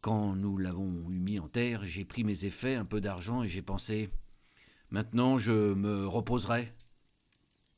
Quand 0.00 0.34
nous 0.34 0.56
l'avons 0.56 1.10
eu 1.10 1.18
mis 1.18 1.38
en 1.38 1.48
terre, 1.48 1.84
j'ai 1.84 2.06
pris 2.06 2.24
mes 2.24 2.46
effets, 2.46 2.74
un 2.74 2.86
peu 2.86 3.00
d'argent, 3.00 3.42
et 3.42 3.48
j'ai 3.48 3.62
pensé 3.62 4.10
Maintenant, 4.90 5.38
je 5.38 5.74
me 5.74 6.06
reposerai. 6.06 6.66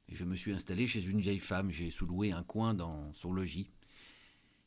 Je 0.09 0.25
me 0.25 0.35
suis 0.35 0.53
installé 0.53 0.87
chez 0.87 1.05
une 1.05 1.21
vieille 1.21 1.41
femme. 1.41 1.71
J'ai 1.71 1.91
sous-loué 1.91 2.33
un 2.33 2.43
coin 2.43 2.73
dans 2.73 3.13
son 3.13 3.33
logis. 3.33 3.71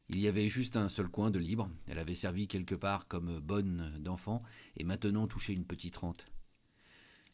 Il 0.09 0.19
y 0.19 0.27
avait 0.27 0.49
juste 0.49 0.75
un 0.75 0.87
seul 0.87 1.07
coin 1.07 1.31
de 1.31 1.39
libre. 1.39 1.69
Elle 1.87 1.97
avait 1.97 2.13
servi 2.13 2.47
quelque 2.47 2.75
part 2.75 3.07
comme 3.07 3.39
bonne 3.39 3.97
d'enfant 3.99 4.39
et 4.77 4.83
maintenant 4.83 5.27
touchait 5.27 5.53
une 5.53 5.65
petite 5.65 5.97
rente. 5.97 6.25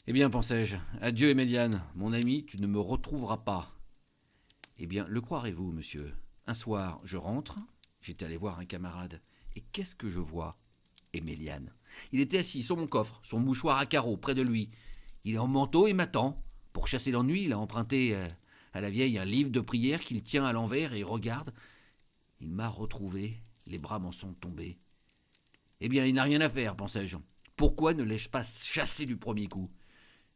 Eh 0.08 0.14
bien, 0.14 0.30
pensais-je, 0.30 0.78
adieu 1.02 1.30
Éméliane, 1.30 1.84
mon 1.96 2.14
ami, 2.14 2.46
tu 2.46 2.62
ne 2.62 2.68
me 2.68 2.80
retrouveras 2.80 3.38
pas. 3.38 3.76
Eh 4.78 4.88
bien, 4.88 5.06
le 5.08 5.20
croirez-vous, 5.20 5.72
monsieur? 5.74 6.14
Un 6.48 6.54
soir, 6.54 7.02
je 7.04 7.18
rentre, 7.18 7.58
j'étais 8.02 8.26
allé 8.26 8.38
voir 8.38 8.60
un 8.60 8.66
camarade. 8.66 9.22
Et 9.56 9.62
qu'est-ce 9.62 9.96
que 9.96 10.10
je 10.10 10.20
vois 10.20 10.56
Éméliane. 11.14 11.74
Il 12.12 12.22
était 12.22 12.40
assis 12.40 12.64
sur 12.64 12.78
mon 12.78 12.88
coffre, 12.88 13.20
son 13.24 13.40
mouchoir 13.40 13.78
à 13.78 13.86
carreaux, 13.86 14.18
près 14.18 14.36
de 14.36 14.42
lui. 14.42 14.70
Il 15.26 15.36
est 15.36 15.40
en 15.40 15.48
manteau 15.48 15.88
et 15.88 15.94
m'attend. 15.94 16.42
Pour 16.74 16.88
chasser 16.88 17.12
l'ennui, 17.12 17.44
il 17.44 17.54
a 17.54 17.60
emprunté 17.60 18.16
euh, 18.16 18.28
à 18.74 18.82
la 18.82 18.90
vieille 18.90 19.18
un 19.18 19.26
livre 19.26 19.50
de 19.50 19.60
prière 19.60 20.02
qu'il 20.02 20.24
tient 20.24 20.46
à 20.46 20.54
l'envers 20.54 20.94
et 20.94 21.04
regarde. 21.04 21.54
Il 22.40 22.50
m'a 22.50 22.70
retrouvé, 22.70 23.42
les 23.68 23.78
bras 23.78 24.00
m'en 24.00 24.12
sont 24.12 24.34
tombés. 24.34 24.80
Eh 25.82 25.90
bien, 25.90 26.06
il 26.06 26.14
n'a 26.16 26.24
rien 26.24 26.42
à 26.42 26.50
faire, 26.50 26.76
pensais-je. 26.76 27.18
Pourquoi 27.56 27.94
ne 27.94 28.04
l'ai-je 28.04 28.30
pas 28.30 28.44
chassé 28.44 29.06
du 29.06 29.18
premier 29.18 29.48
coup? 29.48 29.70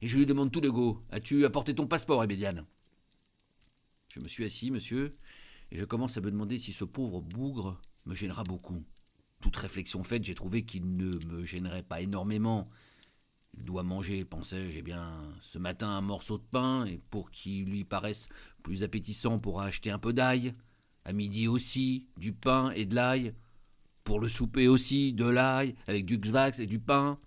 Et 0.02 0.08
je 0.08 0.18
lui 0.18 0.26
demande 0.26 0.52
tout 0.52 0.62
de 0.62 0.70
go 0.70 1.04
As-tu 1.10 1.46
apporté 1.46 1.74
ton 1.74 1.88
passeport, 1.88 2.24
Éméliane 2.24 2.66
Je 4.14 4.20
me 4.20 4.28
suis 4.28 4.44
assis, 4.44 4.72
monsieur, 4.72 5.12
et 5.72 5.78
je 5.78 5.86
commence 5.86 6.18
à 6.18 6.22
me 6.22 6.30
demander 6.30 6.60
si 6.60 6.74
ce 6.74 6.84
pauvre 6.84 7.22
bougre 7.22 7.80
me 8.06 8.14
gênera 8.14 8.44
beaucoup 8.44 8.84
toute 9.46 9.58
réflexion 9.58 10.04
faite, 10.04 10.26
j'ai 10.26 10.34
trouvé 10.34 10.64
qu'il 10.66 10.98
ne 10.98 11.24
me 11.28 11.44
gênerait 11.44 11.84
pas 11.84 12.02
énormément. 12.02 12.68
Il 13.56 13.64
doit 13.64 13.84
manger, 13.84 14.26
pensais-je, 14.26 14.80
eh 14.80 14.82
bien, 14.82 15.22
ce 15.40 15.60
matin 15.60 15.88
un 15.88 16.02
morceau 16.02 16.40
de 16.40 16.44
pain, 16.44 16.86
et 16.86 16.98
pour 17.12 17.30
qu'il 17.30 17.66
lui 17.66 17.84
paraisse 17.84 18.28
plus 18.64 18.82
appétissant, 18.82 19.38
pourra 19.38 19.66
acheter 19.66 19.92
un 19.92 20.00
peu 20.00 20.14
d'ail. 20.14 20.52
À 21.04 21.14
midi 21.14 21.48
aussi, 21.48 22.08
du 22.18 22.34
pain 22.34 22.72
et 22.72 22.88
de 22.88 22.96
l'ail. 22.96 23.36
Pour 24.04 24.20
le 24.20 24.28
souper 24.28 24.68
aussi, 24.68 25.14
de 25.14 25.26
l'ail, 25.26 25.76
avec 25.86 26.08
du 26.08 26.18
xvax 26.18 26.58
et 26.58 26.66
du 26.66 26.80
pain. 26.80 27.20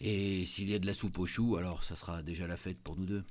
Et 0.00 0.46
s'il 0.46 0.70
y 0.70 0.74
a 0.74 0.78
de 0.78 0.86
la 0.86 0.94
soupe 0.94 1.18
aux 1.18 1.26
choux, 1.26 1.56
alors 1.56 1.84
ça 1.84 1.94
sera 1.94 2.22
déjà 2.22 2.46
la 2.46 2.56
fête 2.56 2.80
pour 2.80 2.96
nous 2.96 3.04
deux. 3.04 3.24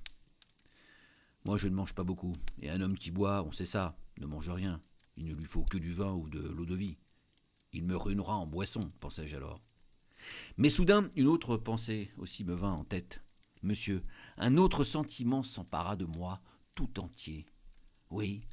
Moi, 1.45 1.57
je 1.57 1.67
ne 1.67 1.74
mange 1.74 1.93
pas 1.93 2.03
beaucoup, 2.03 2.36
et 2.62 2.69
un 2.69 2.79
homme 2.79 2.95
qui 2.95 3.10
boit, 3.10 3.43
on 3.43 3.51
sait 3.51 3.65
ça, 3.65 3.98
ne 4.19 4.27
mange 4.27 4.50
rien. 4.51 4.79
Il 5.17 5.25
ne 5.25 5.34
lui 5.34 5.45
faut 5.45 5.63
que 5.63 5.79
du 5.79 5.93
vin 5.93 6.13
ou 6.13 6.29
de 6.29 6.39
l'eau 6.39 6.65
de 6.65 6.75
vie. 6.75 6.98
Il 7.75 7.84
me 7.84 7.98
ruinera 7.98 8.38
en 8.38 8.48
boisson, 8.48 8.79
pensai-je 9.01 9.36
alors. 9.36 9.60
Mais 10.55 10.70
soudain, 10.70 11.10
une 11.17 11.27
autre 11.27 11.58
pensée 11.58 12.10
aussi 12.17 12.46
me 12.46 12.55
vint 12.55 12.72
en 12.72 12.86
tête. 12.86 13.22
Monsieur, 13.63 14.01
un 14.38 14.55
autre 14.55 14.86
sentiment 14.86 15.44
s'empara 15.44 15.98
de 15.98 16.05
moi 16.05 16.39
tout 16.74 17.01
entier. 17.01 17.46
Oui, 18.12 18.48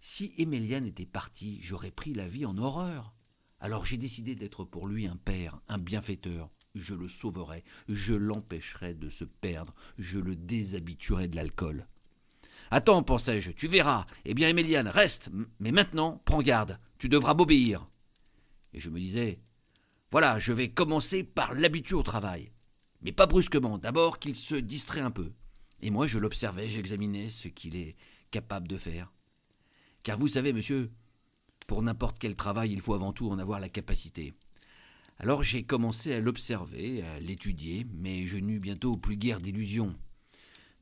si 0.00 0.34
Éméliane 0.38 0.86
était 0.86 1.06
partie, 1.06 1.60
j'aurais 1.62 1.92
pris 1.92 2.14
la 2.14 2.26
vie 2.26 2.46
en 2.46 2.58
horreur. 2.58 3.14
Alors 3.60 3.86
j'ai 3.86 3.96
décidé 3.96 4.34
d'être 4.34 4.64
pour 4.64 4.88
lui 4.88 5.06
un 5.06 5.16
père, 5.16 5.60
un 5.68 5.78
bienfaiteur. 5.78 6.50
Je 6.74 6.94
le 6.94 7.08
sauverai, 7.08 7.62
je 7.86 8.14
l'empêcherai 8.14 8.94
de 8.94 9.08
se 9.08 9.24
perdre, 9.24 9.72
je 9.98 10.18
le 10.18 10.34
déshabituerai 10.34 11.28
de 11.28 11.36
l'alcool. 11.36 11.86
Attends, 12.72 13.04
pensai-je, 13.04 13.52
tu 13.52 13.68
verras. 13.68 14.08
Eh 14.24 14.34
bien, 14.34 14.48
Éméliane, 14.48 14.88
reste, 14.88 15.30
mais 15.60 15.70
maintenant, 15.70 16.20
prends 16.24 16.42
garde, 16.42 16.80
tu 16.98 17.08
devras 17.08 17.34
m'obéir. 17.34 17.88
Et 18.74 18.80
je 18.80 18.90
me 18.90 18.98
disais, 18.98 19.40
voilà, 20.10 20.38
je 20.38 20.52
vais 20.52 20.70
commencer 20.70 21.24
par 21.24 21.54
l'habitude 21.54 21.94
au 21.94 22.02
travail. 22.02 22.52
Mais 23.02 23.12
pas 23.12 23.26
brusquement, 23.26 23.78
d'abord 23.78 24.18
qu'il 24.18 24.36
se 24.36 24.54
distrait 24.54 25.00
un 25.00 25.10
peu. 25.10 25.32
Et 25.80 25.90
moi, 25.90 26.06
je 26.06 26.18
l'observais, 26.18 26.68
j'examinais 26.68 27.30
ce 27.30 27.48
qu'il 27.48 27.76
est 27.76 27.96
capable 28.30 28.68
de 28.68 28.76
faire. 28.76 29.12
Car 30.02 30.18
vous 30.18 30.28
savez, 30.28 30.52
monsieur, 30.52 30.90
pour 31.66 31.82
n'importe 31.82 32.18
quel 32.18 32.36
travail, 32.36 32.72
il 32.72 32.80
faut 32.80 32.94
avant 32.94 33.12
tout 33.12 33.30
en 33.30 33.38
avoir 33.38 33.60
la 33.60 33.68
capacité. 33.68 34.34
Alors 35.18 35.42
j'ai 35.42 35.62
commencé 35.62 36.12
à 36.12 36.20
l'observer, 36.20 37.02
à 37.02 37.20
l'étudier, 37.20 37.86
mais 37.94 38.26
je 38.26 38.38
n'eus 38.38 38.58
bientôt 38.58 38.96
plus 38.96 39.16
guère 39.16 39.40
d'illusions. 39.40 39.96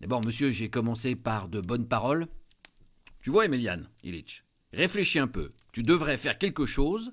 D'abord, 0.00 0.24
monsieur, 0.24 0.50
j'ai 0.50 0.70
commencé 0.70 1.14
par 1.14 1.48
de 1.48 1.60
bonnes 1.60 1.86
paroles. 1.86 2.26
Tu 3.20 3.30
vois, 3.30 3.44
Emelian 3.44 3.82
Illich, 4.02 4.42
réfléchis 4.72 5.18
un 5.18 5.28
peu. 5.28 5.50
Tu 5.72 5.82
devrais 5.82 6.16
faire 6.16 6.38
quelque 6.38 6.66
chose 6.66 7.12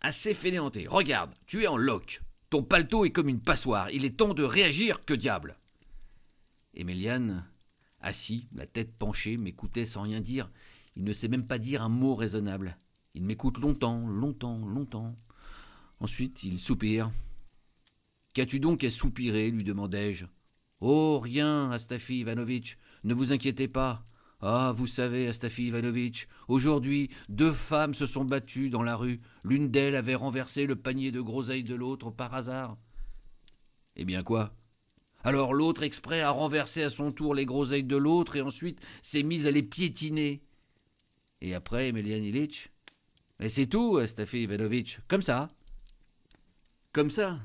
assez 0.00 0.34
fainéanté. 0.34 0.86
Regarde, 0.86 1.32
tu 1.46 1.62
es 1.62 1.66
en 1.66 1.76
loque. 1.76 2.22
Ton 2.50 2.62
paletot 2.62 3.04
est 3.04 3.10
comme 3.10 3.28
une 3.28 3.40
passoire. 3.40 3.90
Il 3.90 4.04
est 4.04 4.16
temps 4.16 4.34
de 4.34 4.42
réagir, 4.42 5.00
que 5.04 5.14
diable 5.14 5.56
Éméliane, 6.74 7.44
assis, 8.00 8.48
la 8.54 8.66
tête 8.66 8.92
penchée, 8.96 9.36
m'écoutait 9.36 9.86
sans 9.86 10.02
rien 10.02 10.20
dire. 10.20 10.50
Il 10.96 11.04
ne 11.04 11.12
sait 11.12 11.28
même 11.28 11.46
pas 11.46 11.58
dire 11.58 11.82
un 11.82 11.88
mot 11.88 12.14
raisonnable. 12.14 12.76
Il 13.14 13.24
m'écoute 13.24 13.58
longtemps, 13.58 14.06
longtemps, 14.08 14.58
longtemps. 14.66 15.14
Ensuite, 16.00 16.42
il 16.42 16.58
soupire. 16.58 17.10
Qu'as-tu 18.34 18.60
donc 18.60 18.84
à 18.84 18.90
soupirer 18.90 19.50
lui 19.50 19.64
demandai-je. 19.64 20.26
Oh, 20.80 21.18
rien, 21.18 21.70
Astafi 21.70 22.20
Ivanovitch, 22.20 22.78
ne 23.04 23.14
vous 23.14 23.32
inquiétez 23.32 23.68
pas. 23.68 24.06
Ah, 24.42 24.72
vous 24.74 24.86
savez, 24.86 25.28
Astafi 25.28 25.66
Ivanovitch, 25.66 26.26
aujourd'hui, 26.48 27.10
deux 27.28 27.52
femmes 27.52 27.94
se 27.94 28.06
sont 28.06 28.24
battues 28.24 28.70
dans 28.70 28.82
la 28.82 28.96
rue. 28.96 29.20
L'une 29.44 29.70
d'elles 29.70 29.96
avait 29.96 30.14
renversé 30.14 30.66
le 30.66 30.76
panier 30.76 31.12
de 31.12 31.20
groseilles 31.20 31.64
de 31.64 31.74
l'autre 31.74 32.10
par 32.10 32.32
hasard. 32.34 32.78
Eh 33.96 34.04
bien 34.04 34.22
quoi? 34.22 34.54
Alors 35.22 35.52
l'autre 35.52 35.82
exprès 35.82 36.22
a 36.22 36.30
renversé 36.30 36.82
à 36.82 36.88
son 36.88 37.12
tour 37.12 37.34
les 37.34 37.44
groseilles 37.44 37.84
de 37.84 37.96
l'autre 37.96 38.36
et 38.36 38.40
ensuite 38.40 38.80
s'est 39.02 39.22
mise 39.22 39.46
à 39.46 39.50
les 39.50 39.62
piétiner. 39.62 40.42
Et 41.42 41.54
après, 41.54 41.88
Emelian 41.88 42.22
Ilitch 42.22 42.70
Mais 43.38 43.50
c'est 43.50 43.66
tout, 43.66 43.98
Astafi 43.98 44.44
Ivanovitch, 44.44 45.00
comme 45.06 45.22
ça. 45.22 45.48
Comme 46.92 47.10
ça 47.10 47.38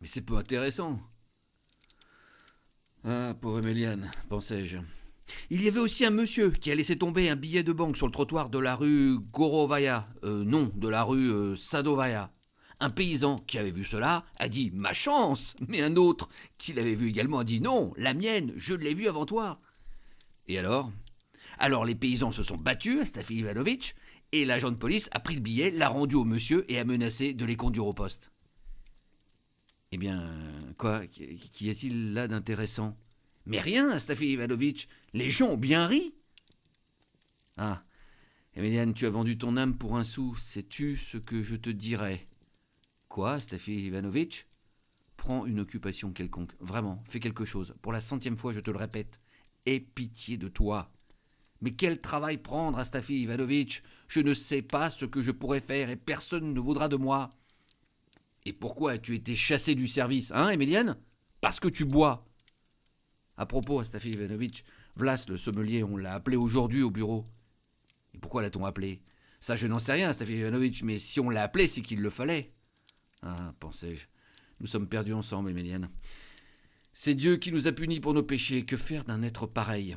Mais 0.00 0.06
c'est 0.06 0.22
pas 0.22 0.38
intéressant. 0.38 1.00
Ah, 3.02 3.34
pauvre 3.40 3.58
Emelian, 3.58 4.02
pensais-je. 4.28 4.78
Il 5.50 5.62
y 5.62 5.68
avait 5.68 5.80
aussi 5.80 6.04
un 6.04 6.10
monsieur 6.10 6.50
qui 6.50 6.70
a 6.70 6.74
laissé 6.74 6.96
tomber 6.96 7.28
un 7.28 7.36
billet 7.36 7.62
de 7.62 7.72
banque 7.72 7.96
sur 7.96 8.06
le 8.06 8.12
trottoir 8.12 8.50
de 8.50 8.58
la 8.58 8.74
rue 8.74 9.18
Gorovaya, 9.32 10.08
euh, 10.24 10.44
non, 10.44 10.70
de 10.74 10.88
la 10.88 11.02
rue 11.02 11.30
euh, 11.30 11.56
Sadovaya. 11.56 12.32
Un 12.80 12.90
paysan 12.90 13.38
qui 13.38 13.58
avait 13.58 13.70
vu 13.70 13.84
cela 13.84 14.24
a 14.38 14.48
dit 14.48 14.72
Ma 14.74 14.92
chance 14.92 15.54
Mais 15.68 15.82
un 15.82 15.94
autre 15.96 16.28
qui 16.58 16.72
l'avait 16.72 16.96
vu 16.96 17.08
également 17.08 17.38
a 17.38 17.44
dit 17.44 17.60
Non, 17.60 17.92
la 17.96 18.14
mienne, 18.14 18.52
je 18.56 18.74
l'ai 18.74 18.94
vue 18.94 19.08
avant 19.08 19.26
toi. 19.26 19.60
Et 20.48 20.58
alors? 20.58 20.90
Alors 21.58 21.84
les 21.84 21.94
paysans 21.94 22.32
se 22.32 22.42
sont 22.42 22.56
battus, 22.56 23.04
Stafi 23.04 23.36
Ivanovitch, 23.36 23.94
et 24.32 24.44
l'agent 24.44 24.70
de 24.70 24.76
police 24.76 25.08
a 25.12 25.20
pris 25.20 25.36
le 25.36 25.40
billet, 25.40 25.70
l'a 25.70 25.88
rendu 25.88 26.16
au 26.16 26.24
monsieur 26.24 26.64
et 26.70 26.78
a 26.78 26.84
menacé 26.84 27.34
de 27.34 27.44
les 27.44 27.56
conduire 27.56 27.86
au 27.86 27.92
poste. 27.92 28.32
Eh 29.92 29.98
bien, 29.98 30.26
quoi? 30.78 31.06
Qu'y 31.06 31.70
a-t-il 31.70 32.14
là 32.14 32.26
d'intéressant? 32.26 32.96
Mais 33.44 33.60
rien, 33.60 33.90
Astafi 33.90 34.32
Ivanovitch. 34.32 34.88
Les 35.14 35.30
gens 35.30 35.48
ont 35.48 35.56
bien 35.56 35.86
ri. 35.86 36.14
Ah, 37.58 37.82
Emiliane, 38.54 38.94
tu 38.94 39.06
as 39.06 39.10
vendu 39.10 39.36
ton 39.36 39.56
âme 39.56 39.76
pour 39.76 39.96
un 39.96 40.04
sou. 40.04 40.36
Sais-tu 40.36 40.96
ce 40.96 41.18
que 41.18 41.42
je 41.42 41.56
te 41.56 41.68
dirais? 41.68 42.26
Quoi, 43.08 43.40
Stafi 43.40 43.72
Ivanovitch? 43.86 44.46
Prends 45.18 45.44
une 45.44 45.60
occupation 45.60 46.12
quelconque. 46.12 46.52
Vraiment, 46.60 47.02
fais 47.08 47.20
quelque 47.20 47.44
chose. 47.44 47.74
Pour 47.82 47.92
la 47.92 48.00
centième 48.00 48.38
fois, 48.38 48.52
je 48.52 48.60
te 48.60 48.70
le 48.70 48.78
répète. 48.78 49.18
Aie 49.66 49.80
pitié 49.80 50.38
de 50.38 50.48
toi. 50.48 50.90
Mais 51.60 51.72
quel 51.72 52.00
travail 52.00 52.38
prendre, 52.38 52.78
Astafi 52.78 53.22
Ivanovitch? 53.22 53.82
Je 54.08 54.20
ne 54.20 54.34
sais 54.34 54.62
pas 54.62 54.90
ce 54.90 55.04
que 55.04 55.22
je 55.22 55.30
pourrais 55.30 55.60
faire 55.60 55.90
et 55.90 55.96
personne 55.96 56.54
ne 56.54 56.60
voudra 56.60 56.88
de 56.88 56.96
moi. 56.96 57.30
Et 58.44 58.52
pourquoi 58.52 58.92
as-tu 58.92 59.14
été 59.14 59.36
chassé 59.36 59.74
du 59.74 59.86
service, 59.86 60.32
hein, 60.32 60.48
Emilienne 60.48 60.96
Parce 61.40 61.60
que 61.60 61.68
tu 61.68 61.84
bois. 61.84 62.26
À 63.36 63.46
propos, 63.46 63.78
Astafi 63.78 64.10
Ivanovitch, 64.10 64.64
Vlas, 64.96 65.26
le 65.28 65.38
sommelier, 65.38 65.82
on 65.84 65.96
l'a 65.96 66.14
appelé 66.14 66.36
aujourd'hui 66.36 66.82
au 66.82 66.90
bureau. 66.90 67.26
Et 68.14 68.18
pourquoi 68.18 68.42
l'a-t-on 68.42 68.64
appelé? 68.64 69.02
Ça, 69.40 69.56
je 69.56 69.66
n'en 69.66 69.78
sais 69.78 69.92
rien, 69.92 70.10
Astafi 70.10 70.34
Ivanovitch, 70.34 70.82
mais 70.82 70.98
si 70.98 71.18
on 71.18 71.30
l'a 71.30 71.42
appelé, 71.42 71.66
c'est 71.66 71.80
qu'il 71.80 72.00
le 72.00 72.10
fallait. 72.10 72.50
Ah, 73.22 73.54
pensais-je, 73.58 74.06
nous 74.60 74.66
sommes 74.66 74.88
perdus 74.88 75.14
ensemble, 75.14 75.50
Emilienne. 75.50 75.88
C'est 76.92 77.14
Dieu 77.14 77.38
qui 77.38 77.52
nous 77.52 77.66
a 77.66 77.72
punis 77.72 78.00
pour 78.00 78.14
nos 78.14 78.22
péchés. 78.22 78.64
Que 78.64 78.76
faire 78.76 79.04
d'un 79.04 79.22
être 79.22 79.46
pareil? 79.46 79.96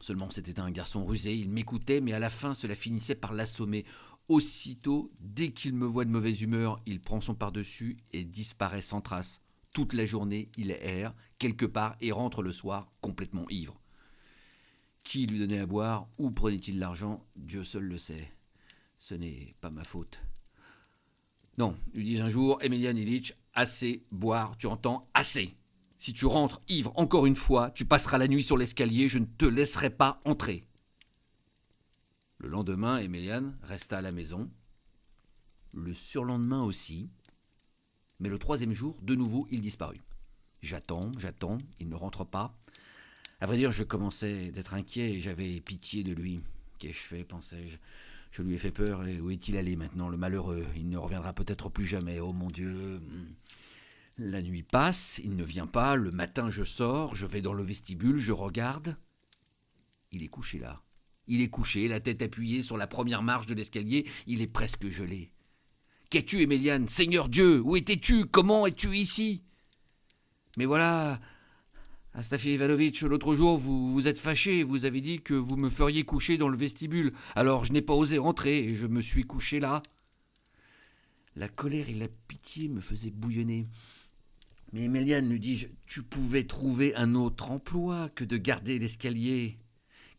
Seulement, 0.00 0.30
c'était 0.30 0.60
un 0.60 0.70
garçon 0.70 1.06
rusé, 1.06 1.34
il 1.34 1.48
m'écoutait, 1.48 2.02
mais 2.02 2.12
à 2.12 2.18
la 2.18 2.28
fin, 2.28 2.52
cela 2.52 2.74
finissait 2.74 3.14
par 3.14 3.32
l'assommer. 3.32 3.86
Aussitôt, 4.28 5.10
dès 5.18 5.50
qu'il 5.52 5.74
me 5.74 5.86
voit 5.86 6.04
de 6.04 6.10
mauvaise 6.10 6.42
humeur, 6.42 6.80
il 6.86 7.00
prend 7.00 7.20
son 7.20 7.34
par-dessus 7.34 7.96
et 8.12 8.24
disparaît 8.24 8.82
sans 8.82 9.00
trace. 9.00 9.40
Toute 9.74 9.94
la 9.94 10.06
journée, 10.06 10.50
il 10.58 10.70
erre 10.70 11.14
quelque 11.38 11.66
part 11.66 11.96
et 12.00 12.12
rentre 12.12 12.42
le 12.42 12.52
soir 12.52 12.92
complètement 13.00 13.48
ivre. 13.48 13.80
Qui 15.04 15.26
lui 15.26 15.38
donnait 15.38 15.60
à 15.60 15.66
boire 15.66 16.08
Où 16.18 16.30
prenait-il 16.30 16.78
l'argent 16.78 17.24
Dieu 17.36 17.62
seul 17.62 17.84
le 17.84 17.98
sait. 17.98 18.32
Ce 18.98 19.14
n'est 19.14 19.54
pas 19.60 19.70
ma 19.70 19.84
faute. 19.84 20.20
Non, 21.56 21.76
lui 21.94 22.04
dis 22.04 22.20
un 22.20 22.28
jour, 22.28 22.58
Emilian 22.62 22.96
Illich, 22.96 23.34
assez 23.52 24.04
boire, 24.10 24.56
tu 24.56 24.66
entends 24.66 25.08
Assez 25.14 25.56
si 26.04 26.12
tu 26.12 26.26
rentres 26.26 26.60
ivre 26.68 26.92
encore 26.96 27.24
une 27.24 27.34
fois, 27.34 27.70
tu 27.70 27.86
passeras 27.86 28.18
la 28.18 28.28
nuit 28.28 28.42
sur 28.42 28.58
l'escalier, 28.58 29.08
je 29.08 29.16
ne 29.16 29.24
te 29.24 29.46
laisserai 29.46 29.88
pas 29.88 30.20
entrer. 30.26 30.66
Le 32.36 32.50
lendemain, 32.50 32.98
Emilian 32.98 33.54
resta 33.62 33.96
à 33.96 34.02
la 34.02 34.12
maison. 34.12 34.50
Le 35.72 35.94
surlendemain 35.94 36.60
aussi. 36.60 37.08
Mais 38.20 38.28
le 38.28 38.38
troisième 38.38 38.72
jour, 38.72 38.98
de 39.00 39.14
nouveau, 39.14 39.46
il 39.50 39.62
disparut. 39.62 40.02
J'attends, 40.60 41.10
j'attends, 41.16 41.56
il 41.80 41.88
ne 41.88 41.94
rentre 41.94 42.26
pas. 42.26 42.54
À 43.44 43.46
vrai 43.46 43.58
dire, 43.58 43.72
je 43.72 43.84
commençais 43.84 44.50
d'être 44.52 44.72
inquiet 44.72 45.16
et 45.16 45.20
j'avais 45.20 45.60
pitié 45.60 46.02
de 46.02 46.14
lui. 46.14 46.40
Qu'ai-je 46.78 46.96
fait, 46.96 47.24
pensais-je? 47.24 47.76
Je 48.30 48.40
lui 48.40 48.54
ai 48.54 48.58
fait 48.58 48.70
peur 48.70 49.06
et 49.06 49.20
où 49.20 49.30
est-il 49.30 49.58
allé 49.58 49.76
maintenant, 49.76 50.08
le 50.08 50.16
malheureux 50.16 50.64
Il 50.76 50.88
ne 50.88 50.96
reviendra 50.96 51.34
peut-être 51.34 51.68
plus 51.68 51.84
jamais, 51.84 52.20
oh 52.20 52.32
mon 52.32 52.48
Dieu 52.48 53.02
la 54.16 54.40
nuit 54.40 54.62
passe, 54.62 55.20
il 55.22 55.36
ne 55.36 55.44
vient 55.44 55.66
pas, 55.66 55.94
le 55.94 56.10
matin 56.10 56.48
je 56.48 56.64
sors, 56.64 57.16
je 57.16 57.26
vais 57.26 57.42
dans 57.42 57.52
le 57.52 57.62
vestibule, 57.62 58.16
je 58.16 58.32
regarde. 58.32 58.96
Il 60.10 60.22
est 60.22 60.28
couché 60.28 60.58
là. 60.58 60.80
Il 61.26 61.42
est 61.42 61.50
couché, 61.50 61.86
la 61.86 62.00
tête 62.00 62.22
appuyée 62.22 62.62
sur 62.62 62.78
la 62.78 62.86
première 62.86 63.22
marche 63.22 63.44
de 63.44 63.52
l'escalier, 63.52 64.06
il 64.26 64.40
est 64.40 64.50
presque 64.50 64.88
gelé. 64.88 65.30
Qu'as-tu, 66.08 66.40
Éméliane 66.40 66.88
Seigneur 66.88 67.28
Dieu, 67.28 67.60
où 67.60 67.76
étais-tu? 67.76 68.24
Comment 68.24 68.66
es-tu 68.66 68.96
ici? 68.96 69.42
Mais 70.56 70.64
voilà, 70.64 71.20
Astafi 72.16 72.54
Ivanovitch, 72.54 73.02
l'autre 73.02 73.34
jour, 73.34 73.58
vous 73.58 73.92
vous 73.92 74.06
êtes 74.06 74.20
fâché, 74.20 74.62
vous 74.62 74.84
avez 74.84 75.00
dit 75.00 75.20
que 75.20 75.34
vous 75.34 75.56
me 75.56 75.68
feriez 75.68 76.04
coucher 76.04 76.38
dans 76.38 76.48
le 76.48 76.56
vestibule, 76.56 77.12
alors 77.34 77.64
je 77.64 77.72
n'ai 77.72 77.82
pas 77.82 77.92
osé 77.92 78.18
rentrer 78.18 78.58
et 78.58 78.76
je 78.76 78.86
me 78.86 79.00
suis 79.00 79.24
couché 79.24 79.58
là. 79.58 79.82
La 81.34 81.48
colère 81.48 81.88
et 81.88 81.94
la 81.94 82.06
pitié 82.28 82.68
me 82.68 82.80
faisaient 82.80 83.10
bouillonner. 83.10 83.64
Mais 84.72 84.86
Méliane, 84.86 85.28
lui 85.28 85.40
dis-je, 85.40 85.66
tu 85.88 86.04
pouvais 86.04 86.44
trouver 86.44 86.94
un 86.94 87.16
autre 87.16 87.50
emploi 87.50 88.08
que 88.10 88.22
de 88.22 88.36
garder 88.36 88.78
l'escalier. 88.78 89.58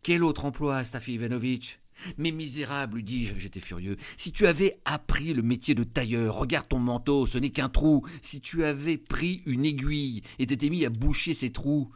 Quel 0.02 0.22
autre 0.22 0.44
emploi, 0.44 0.84
Stafi 0.84 1.14
Ivanovitch? 1.14 1.80
Mais 2.18 2.32
misérable, 2.32 2.98
lui 2.98 3.04
dis-je, 3.04 3.38
j'étais 3.38 3.60
furieux. 3.60 3.98
Si 4.18 4.32
tu 4.32 4.48
avais 4.48 4.80
appris 4.86 5.34
le 5.34 5.42
métier 5.42 5.76
de 5.76 5.84
tailleur, 5.84 6.36
regarde 6.36 6.68
ton 6.68 6.80
manteau, 6.80 7.26
ce 7.26 7.38
n'est 7.38 7.50
qu'un 7.50 7.70
trou. 7.70 8.06
Si 8.22 8.42
tu 8.42 8.64
avais 8.64 8.98
pris 8.98 9.42
une 9.46 9.66
aiguille 9.66 10.22
et 10.40 10.48
t'étais 10.48 10.70
mis 10.70 10.86
à 10.86 10.90
boucher 10.90 11.34
ces 11.34 11.52
trous. 11.52 11.92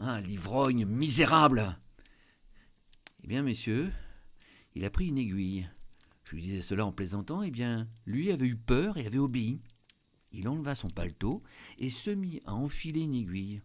Ah, 0.00 0.20
l'ivrogne 0.20 0.86
misérable 0.86 1.78
Eh 3.22 3.28
bien, 3.28 3.42
messieurs, 3.42 3.92
il 4.74 4.84
a 4.84 4.90
pris 4.90 5.08
une 5.08 5.18
aiguille. 5.18 5.68
Je 6.24 6.34
lui 6.34 6.42
disais 6.42 6.62
cela 6.62 6.84
en 6.84 6.92
plaisantant, 6.92 7.42
eh 7.42 7.50
bien, 7.50 7.88
lui 8.06 8.32
avait 8.32 8.46
eu 8.46 8.56
peur 8.56 8.96
et 8.98 9.06
avait 9.06 9.18
obéi. 9.18 9.60
Il 10.32 10.48
enleva 10.48 10.74
son 10.74 10.88
paletot 10.88 11.42
et 11.78 11.90
se 11.90 12.10
mit 12.10 12.40
à 12.44 12.54
enfiler 12.54 13.02
une 13.02 13.14
aiguille. 13.14 13.62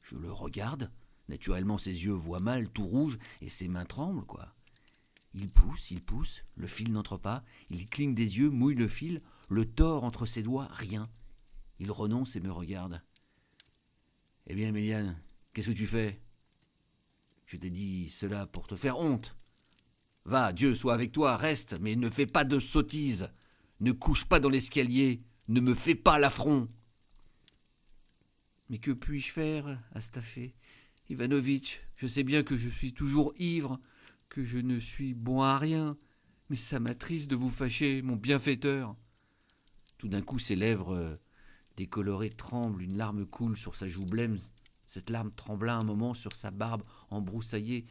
Je 0.00 0.16
le 0.16 0.32
regarde. 0.32 0.90
Naturellement, 1.28 1.78
ses 1.78 2.04
yeux 2.04 2.12
voient 2.12 2.40
mal, 2.40 2.68
tout 2.70 2.86
rouge, 2.86 3.18
et 3.40 3.48
ses 3.48 3.68
mains 3.68 3.84
tremblent, 3.84 4.24
quoi. 4.24 4.52
Il 5.34 5.48
pousse, 5.48 5.90
il 5.90 6.02
pousse, 6.02 6.44
le 6.56 6.66
fil 6.66 6.92
n'entre 6.92 7.16
pas, 7.16 7.44
il 7.68 7.86
cligne 7.86 8.14
des 8.14 8.38
yeux, 8.38 8.50
mouille 8.50 8.74
le 8.74 8.88
fil, 8.88 9.22
le 9.48 9.64
tord 9.64 10.04
entre 10.04 10.26
ses 10.26 10.42
doigts, 10.42 10.68
rien. 10.72 11.08
Il 11.78 11.90
renonce 11.90 12.36
et 12.36 12.40
me 12.40 12.50
regarde. 12.50 13.00
Eh 14.46 14.54
bien, 14.54 14.72
Méliane, 14.72 15.20
qu'est-ce 15.52 15.70
que 15.70 15.74
tu 15.74 15.86
fais? 15.86 16.20
Je 17.46 17.56
t'ai 17.56 17.70
dit 17.70 18.08
cela 18.08 18.46
pour 18.46 18.66
te 18.66 18.76
faire 18.76 18.98
honte. 18.98 19.36
Va, 20.24 20.52
Dieu 20.52 20.74
soit 20.74 20.94
avec 20.94 21.12
toi, 21.12 21.36
reste, 21.36 21.78
mais 21.80 21.96
ne 21.96 22.10
fais 22.10 22.26
pas 22.26 22.44
de 22.44 22.58
sottises. 22.58 23.30
Ne 23.80 23.92
couche 23.92 24.24
pas 24.24 24.40
dans 24.40 24.50
l'escalier, 24.50 25.22
ne 25.48 25.60
me 25.60 25.74
fais 25.74 25.94
pas 25.94 26.18
l'affront. 26.18 26.68
Mais 28.68 28.78
que 28.78 28.90
puis-je 28.90 29.32
faire, 29.32 29.82
Astafé 29.92 30.54
Ivanovitch, 31.08 31.80
je 31.96 32.06
sais 32.06 32.22
bien 32.22 32.44
que 32.44 32.56
je 32.56 32.68
suis 32.68 32.92
toujours 32.92 33.34
ivre, 33.36 33.80
que 34.30 34.44
je 34.44 34.58
ne 34.58 34.78
suis 34.78 35.12
bon 35.12 35.42
à 35.42 35.58
rien, 35.58 35.98
mais 36.48 36.56
ça 36.56 36.80
m'attriste 36.80 37.28
de 37.30 37.36
vous 37.36 37.50
fâcher, 37.50 38.00
mon 38.00 38.16
bienfaiteur. 38.16 38.96
Tout 39.98 40.08
d'un 40.08 40.22
coup, 40.22 40.38
ses 40.38 40.56
lèvres 40.56 40.94
euh, 40.94 41.14
décolorées 41.76 42.30
tremblent, 42.30 42.82
une 42.82 42.96
larme 42.96 43.26
coule 43.26 43.56
sur 43.56 43.74
sa 43.74 43.88
joue 43.88 44.06
blême. 44.06 44.38
Cette 44.86 45.10
larme 45.10 45.32
trembla 45.32 45.76
un 45.76 45.84
moment 45.84 46.14
sur 46.14 46.32
sa 46.32 46.50
barbe 46.50 46.84
embroussaillée, 47.10 47.86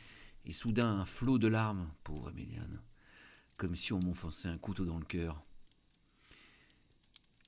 et 0.46 0.54
soudain 0.54 1.00
un 1.00 1.06
flot 1.06 1.38
de 1.38 1.48
larmes, 1.48 1.92
pauvre 2.04 2.32
Emiliane, 2.32 2.82
comme 3.58 3.76
si 3.76 3.94
on 3.94 4.00
m'enfonçait 4.00 4.48
un 4.48 4.58
couteau 4.58 4.86
dans 4.86 4.98
le 4.98 5.06
cœur. 5.06 5.44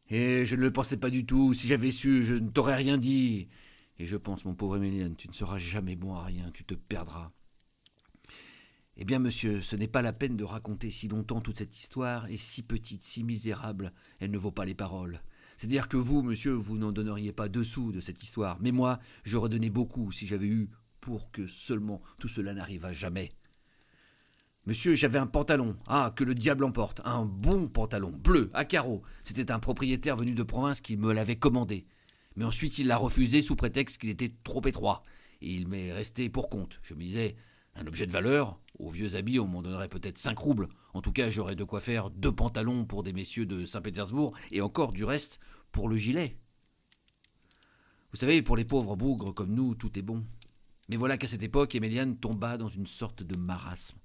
Et 0.10 0.45
je 0.45 0.58
ne 0.58 0.62
le 0.62 0.73
pensais 0.73 0.97
pas 0.97 1.10
du 1.10 1.25
tout. 1.25 1.54
Si 1.54 1.67
j'avais 1.67 1.91
su, 1.91 2.21
je 2.21 2.34
ne 2.34 2.49
t'aurais 2.49 2.75
rien 2.75 2.97
dit. 2.97 3.47
Et 3.97 4.06
je 4.06 4.17
pense, 4.17 4.43
mon 4.43 4.54
pauvre 4.54 4.75
Emilienne, 4.75 5.15
tu 5.15 5.30
ne 5.30 5.34
seras 5.34 5.58
jamais 5.58 5.95
bon 5.95 6.13
à 6.15 6.25
rien, 6.25 6.51
tu 6.51 6.65
te 6.65 6.73
perdras. 6.73 7.32
Eh 8.97 9.06
bien, 9.06 9.19
monsieur, 9.19 9.62
ce 9.62 9.75
n'est 9.75 9.88
pas 9.88 10.01
la 10.01 10.13
peine 10.13 10.36
de 10.36 10.43
raconter 10.43 10.91
si 10.91 11.08
longtemps 11.08 11.41
toute 11.41 11.58
cette 11.58 11.77
histoire, 11.77 12.27
est 12.27 12.38
si 12.38 12.62
petite, 12.62 13.04
si 13.04 13.23
misérable, 13.23 13.93
elle 14.19 14.32
ne 14.32 14.38
vaut 14.38 14.51
pas 14.51 14.65
les 14.65 14.75
paroles. 14.75 15.21
C'est-à-dire 15.58 15.88
que 15.88 15.97
vous, 15.97 16.21
monsieur, 16.21 16.51
vous 16.51 16.77
n'en 16.77 16.91
donneriez 16.91 17.32
pas 17.32 17.47
deux 17.47 17.63
sous 17.63 17.91
de 17.91 18.01
cette 18.01 18.21
histoire, 18.21 18.58
mais 18.60 18.71
moi, 18.71 18.99
j'aurais 19.23 19.49
donné 19.49 19.69
beaucoup 19.69 20.12
si 20.12 20.27
j'avais 20.27 20.47
eu 20.47 20.69
pour 20.99 21.32
que 21.32 21.47
seulement 21.47 22.01
tout 22.19 22.27
cela 22.27 22.54
n'arrivât 22.54 22.93
jamais. 22.93 23.30
Monsieur, 24.67 24.93
j'avais 24.93 25.17
un 25.17 25.25
pantalon. 25.25 25.75
Ah, 25.88 26.13
que 26.15 26.23
le 26.23 26.36
diable 26.36 26.63
emporte. 26.63 27.01
Un 27.04 27.25
bon 27.25 27.67
pantalon, 27.67 28.12
bleu, 28.12 28.51
à 28.54 28.63
carreaux. 28.63 29.01
C'était 29.23 29.51
un 29.51 29.60
propriétaire 29.60 30.15
venu 30.15 30.34
de 30.34 30.43
province 30.43 30.82
qui 30.82 30.97
me 30.97 31.13
l'avait 31.13 31.36
commandé. 31.36 31.88
Mais 32.36 32.45
ensuite, 32.45 32.77
il 32.77 32.86
l'a 32.86 32.97
refusé 32.97 33.41
sous 33.41 33.56
prétexte 33.56 33.99
qu'il 33.99 34.12
était 34.12 34.36
trop 34.43 34.62
étroit. 34.67 35.01
Et 35.41 35.51
il 35.56 35.67
m'est 35.67 35.91
resté 35.91 36.30
pour 36.30 36.47
compte. 36.47 36.80
Je 36.84 36.93
me 36.93 37.01
disais, 37.01 37.36
un 37.75 37.88
objet 37.88 38.06
de 38.06 38.12
valeur, 38.12 38.60
aux 38.82 38.89
vieux 38.89 39.15
habits, 39.15 39.39
on 39.39 39.48
m'en 39.48 39.62
donnerait 39.62 39.89
peut-être 39.89 40.17
cinq 40.17 40.38
roubles. 40.39 40.67
En 40.94 41.02
tout 41.02 41.12
cas, 41.12 41.30
j'aurais 41.30 41.56
de 41.56 41.63
quoi 41.63 41.80
faire 41.80 42.10
deux 42.10 42.32
pantalons 42.32 42.86
pour 42.86 43.04
des 43.04 43.13
messieurs 43.13 43.46
de 43.46 43.65
Saint-Pétersbourg, 43.65 44.36
et 44.52 44.62
encore 44.62 44.91
du 44.91 45.04
reste 45.04 45.39
pour 45.72 45.88
le 45.88 45.96
gilet. 45.96 46.38
Vous 48.12 48.17
savez, 48.17 48.41
pour 48.41 48.58
les 48.58 48.65
pauvres 48.65 48.96
bougres 48.96 49.34
comme 49.34 49.54
nous, 49.54 49.76
tout 49.76 49.98
est 49.98 50.02
bon. 50.02 50.26
Mais 50.89 50.98
voilà 50.98 51.17
qu'à 51.17 51.28
cette 51.28 51.44
époque, 51.44 51.76
Éméliane 51.76 52.17
tomba 52.17 52.58
dans 52.58 52.67
une 52.67 52.88
sorte 52.88 53.24
de 53.24 53.38
marasme. 53.38 53.98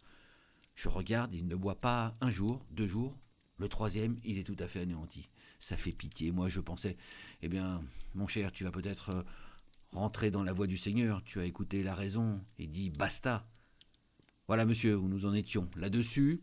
Je 0.76 0.88
regarde, 0.88 1.32
il 1.32 1.48
ne 1.48 1.56
boit 1.56 1.80
pas 1.80 2.12
un 2.20 2.30
jour, 2.30 2.64
deux 2.70 2.86
jours. 2.86 3.18
Le 3.58 3.68
troisième, 3.68 4.16
il 4.24 4.38
est 4.38 4.44
tout 4.44 4.56
à 4.58 4.68
fait 4.68 4.80
anéanti. 4.80 5.28
Ça 5.58 5.76
fait 5.76 5.92
pitié. 5.92 6.30
Moi, 6.30 6.48
je 6.48 6.60
pensais, 6.60 6.96
eh 7.42 7.48
bien, 7.48 7.80
mon 8.14 8.28
cher, 8.28 8.52
tu 8.52 8.64
vas 8.64 8.70
peut-être 8.70 9.10
euh, 9.10 9.22
rentrer 9.92 10.30
dans 10.30 10.44
la 10.44 10.52
voie 10.52 10.66
du 10.66 10.76
Seigneur. 10.76 11.24
Tu 11.24 11.40
as 11.40 11.44
écouté 11.44 11.82
la 11.82 11.94
raison 11.94 12.40
et 12.58 12.66
dit 12.66 12.90
basta. 12.90 13.48
Voilà, 14.48 14.64
monsieur, 14.64 14.96
où 14.96 15.08
nous 15.08 15.26
en 15.26 15.32
étions. 15.32 15.68
Là-dessus, 15.76 16.42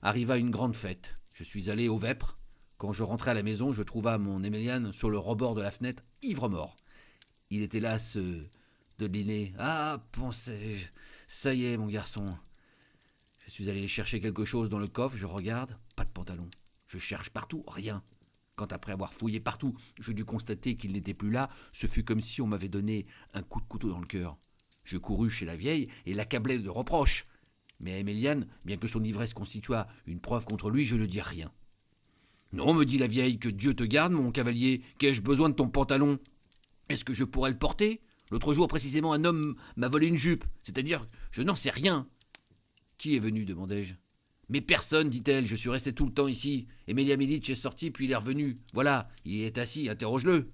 arriva 0.00 0.38
une 0.38 0.50
grande 0.50 0.74
fête. 0.74 1.14
Je 1.32 1.44
suis 1.44 1.70
allé 1.70 1.88
au 1.88 1.98
Vêpres. 1.98 2.38
Quand 2.78 2.92
je 2.92 3.02
rentrai 3.02 3.32
à 3.32 3.34
la 3.34 3.42
maison, 3.42 3.72
je 3.72 3.82
trouva 3.82 4.18
mon 4.18 4.42
Éméliane 4.42 4.92
sur 4.92 5.10
le 5.10 5.18
rebord 5.18 5.54
de 5.54 5.62
la 5.62 5.70
fenêtre, 5.70 6.02
ivre-mort. 6.22 6.76
Il 7.50 7.62
était 7.62 7.80
là, 7.80 7.98
ce 7.98 8.18
de 8.98 9.06
l'inné. 9.06 9.52
Ah, 9.58 10.04
pensais-je, 10.12 10.86
ça 11.28 11.52
y 11.54 11.66
est, 11.66 11.76
mon 11.76 11.86
garçon. 11.86 12.36
Je 13.44 13.50
suis 13.50 13.68
allé 13.68 13.86
chercher 13.88 14.20
quelque 14.20 14.44
chose 14.44 14.68
dans 14.68 14.78
le 14.78 14.86
coffre, 14.86 15.16
je 15.16 15.26
regarde, 15.26 15.76
pas 15.96 16.04
de 16.04 16.10
pantalon. 16.10 16.48
Je 16.86 16.98
cherche 16.98 17.30
partout, 17.30 17.64
rien. 17.66 18.02
Quand 18.54 18.72
après 18.72 18.92
avoir 18.92 19.12
fouillé 19.12 19.40
partout, 19.40 19.74
je 20.00 20.12
dus 20.12 20.24
constater 20.24 20.76
qu'il 20.76 20.92
n'était 20.92 21.14
plus 21.14 21.30
là, 21.30 21.50
ce 21.72 21.86
fut 21.86 22.04
comme 22.04 22.20
si 22.20 22.40
on 22.40 22.46
m'avait 22.46 22.68
donné 22.68 23.06
un 23.34 23.42
coup 23.42 23.60
de 23.60 23.66
couteau 23.66 23.90
dans 23.90 24.00
le 24.00 24.06
cœur. 24.06 24.36
Je 24.84 24.98
courus 24.98 25.32
chez 25.32 25.46
la 25.46 25.56
vieille 25.56 25.88
et 26.06 26.14
l'accablai 26.14 26.58
de 26.58 26.68
reproches. 26.68 27.24
Mais 27.82 27.92
à 27.92 27.98
Émiliane, 27.98 28.46
bien 28.64 28.76
que 28.76 28.86
son 28.86 29.02
ivresse 29.02 29.34
constituât 29.34 29.88
une 30.06 30.20
preuve 30.20 30.44
contre 30.44 30.70
lui, 30.70 30.84
je 30.84 30.96
ne 30.96 31.04
dis 31.04 31.20
rien. 31.20 31.50
Non, 32.52 32.74
me 32.74 32.84
dit 32.84 32.98
la 32.98 33.06
vieille, 33.06 33.38
que 33.38 33.48
Dieu 33.48 33.74
te 33.74 33.82
garde, 33.82 34.12
mon 34.12 34.30
cavalier. 34.30 34.82
Qu'ai-je 34.98 35.20
besoin 35.20 35.48
de 35.48 35.54
ton 35.54 35.68
pantalon? 35.68 36.18
Est-ce 36.88 37.04
que 37.04 37.14
je 37.14 37.24
pourrais 37.24 37.50
le 37.50 37.58
porter? 37.58 38.00
L'autre 38.30 38.54
jour, 38.54 38.68
précisément, 38.68 39.12
un 39.12 39.24
homme 39.24 39.56
m'a 39.76 39.88
volé 39.88 40.06
une 40.06 40.16
jupe. 40.16 40.44
C'est-à-dire, 40.62 41.06
je 41.30 41.42
n'en 41.42 41.54
sais 41.54 41.70
rien. 41.70 42.06
Qui 42.98 43.16
est 43.16 43.20
venu? 43.20 43.44
demandai-je. 43.44 43.94
Mais 44.48 44.60
personne, 44.60 45.08
dit-elle, 45.08 45.46
je 45.46 45.56
suis 45.56 45.70
resté 45.70 45.92
tout 45.92 46.04
le 46.06 46.12
temps 46.12 46.28
ici. 46.28 46.66
Emilia 46.86 47.16
Milic 47.16 47.48
est 47.48 47.54
sorti, 47.54 47.90
puis 47.90 48.04
il 48.04 48.12
est 48.12 48.16
revenu. 48.16 48.56
Voilà, 48.74 49.08
il 49.24 49.40
est 49.40 49.58
assis, 49.58 49.88
interroge-le. 49.88 50.52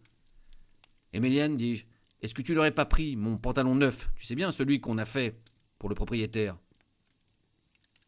Emiliane, 1.12 1.56
dis-je, 1.56 1.84
est-ce 2.22 2.34
que 2.34 2.42
tu 2.42 2.54
n'aurais 2.54 2.70
pas 2.70 2.84
pris 2.84 3.16
mon 3.16 3.38
pantalon 3.38 3.74
neuf? 3.74 4.10
Tu 4.16 4.24
sais 4.24 4.34
bien, 4.34 4.52
celui 4.52 4.80
qu'on 4.80 4.98
a 4.98 5.04
fait 5.04 5.40
pour 5.78 5.88
le 5.88 5.94
propriétaire 5.94 6.56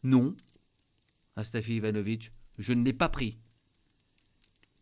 Non, 0.02 0.34
Astafi 1.36 1.76
Ivanovitch, 1.76 2.32
je 2.58 2.72
ne 2.72 2.84
l'ai 2.84 2.92
pas 2.92 3.08
pris. 3.08 3.38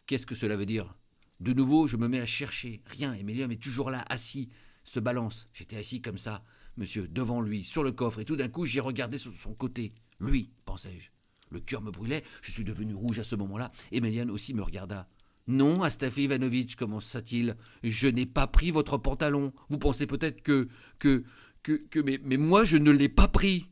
Qu'est-ce 0.07 0.27
que 0.27 0.35
cela 0.35 0.57
veut 0.57 0.67
dire? 0.67 0.95
De 1.41 1.53
nouveau, 1.53 1.87
je 1.87 1.97
me 1.97 2.09
mets 2.09 2.21
à 2.21 2.27
chercher. 2.27 2.83
Rien, 2.87 3.13
Emilium 3.15 3.51
est 3.51 3.63
toujours 3.63 3.91
là, 3.91 4.05
assis, 4.09 4.49
se 4.85 5.01
balance. 5.01 5.49
J'étais 5.53 5.77
assis 5.77 6.01
comme 6.01 6.19
ça, 6.19 6.45
monsieur, 6.77 7.09
devant 7.09 7.41
lui, 7.41 7.65
sur 7.65 7.83
le 7.83 7.93
coffre, 7.93 8.21
et 8.21 8.25
tout 8.25 8.37
d'un 8.37 8.49
coup, 8.49 8.65
j'ai 8.65 8.81
regardé 8.81 9.19
sur 9.19 9.33
son 9.35 9.55
côté. 9.55 9.93
Lui, 10.21 10.51
pensai-je. 10.65 11.11
Le 11.51 11.61
cœur 11.61 11.81
me 11.81 11.91
brûlait, 11.91 12.25
je 12.43 12.53
suis 12.53 12.65
devenu 12.65 12.95
rouge 12.95 13.19
à 13.19 13.25
ce 13.25 13.37
moment-là. 13.37 13.73
Emilian 13.91 14.29
aussi 14.29 14.55
me 14.55 14.63
regarda. 14.63 15.07
Non, 15.47 15.83
Astafi 15.83 16.25
Ivanovitch, 16.25 16.77
commença-t-il, 16.77 17.57
je 17.83 18.07
n'ai 18.07 18.27
pas 18.27 18.47
pris 18.47 18.71
votre 18.71 18.99
pantalon. 18.99 19.53
Vous 19.69 19.79
pensez 19.79 20.07
peut-être 20.07 20.43
que. 20.43 20.69
que. 20.99 21.25
que. 21.63 21.73
que 21.91 22.01
mais 22.01 22.37
moi, 22.37 22.65
je 22.65 22.77
ne 22.77 22.91
l'ai 22.91 23.09
pas 23.09 23.29
pris. 23.29 23.67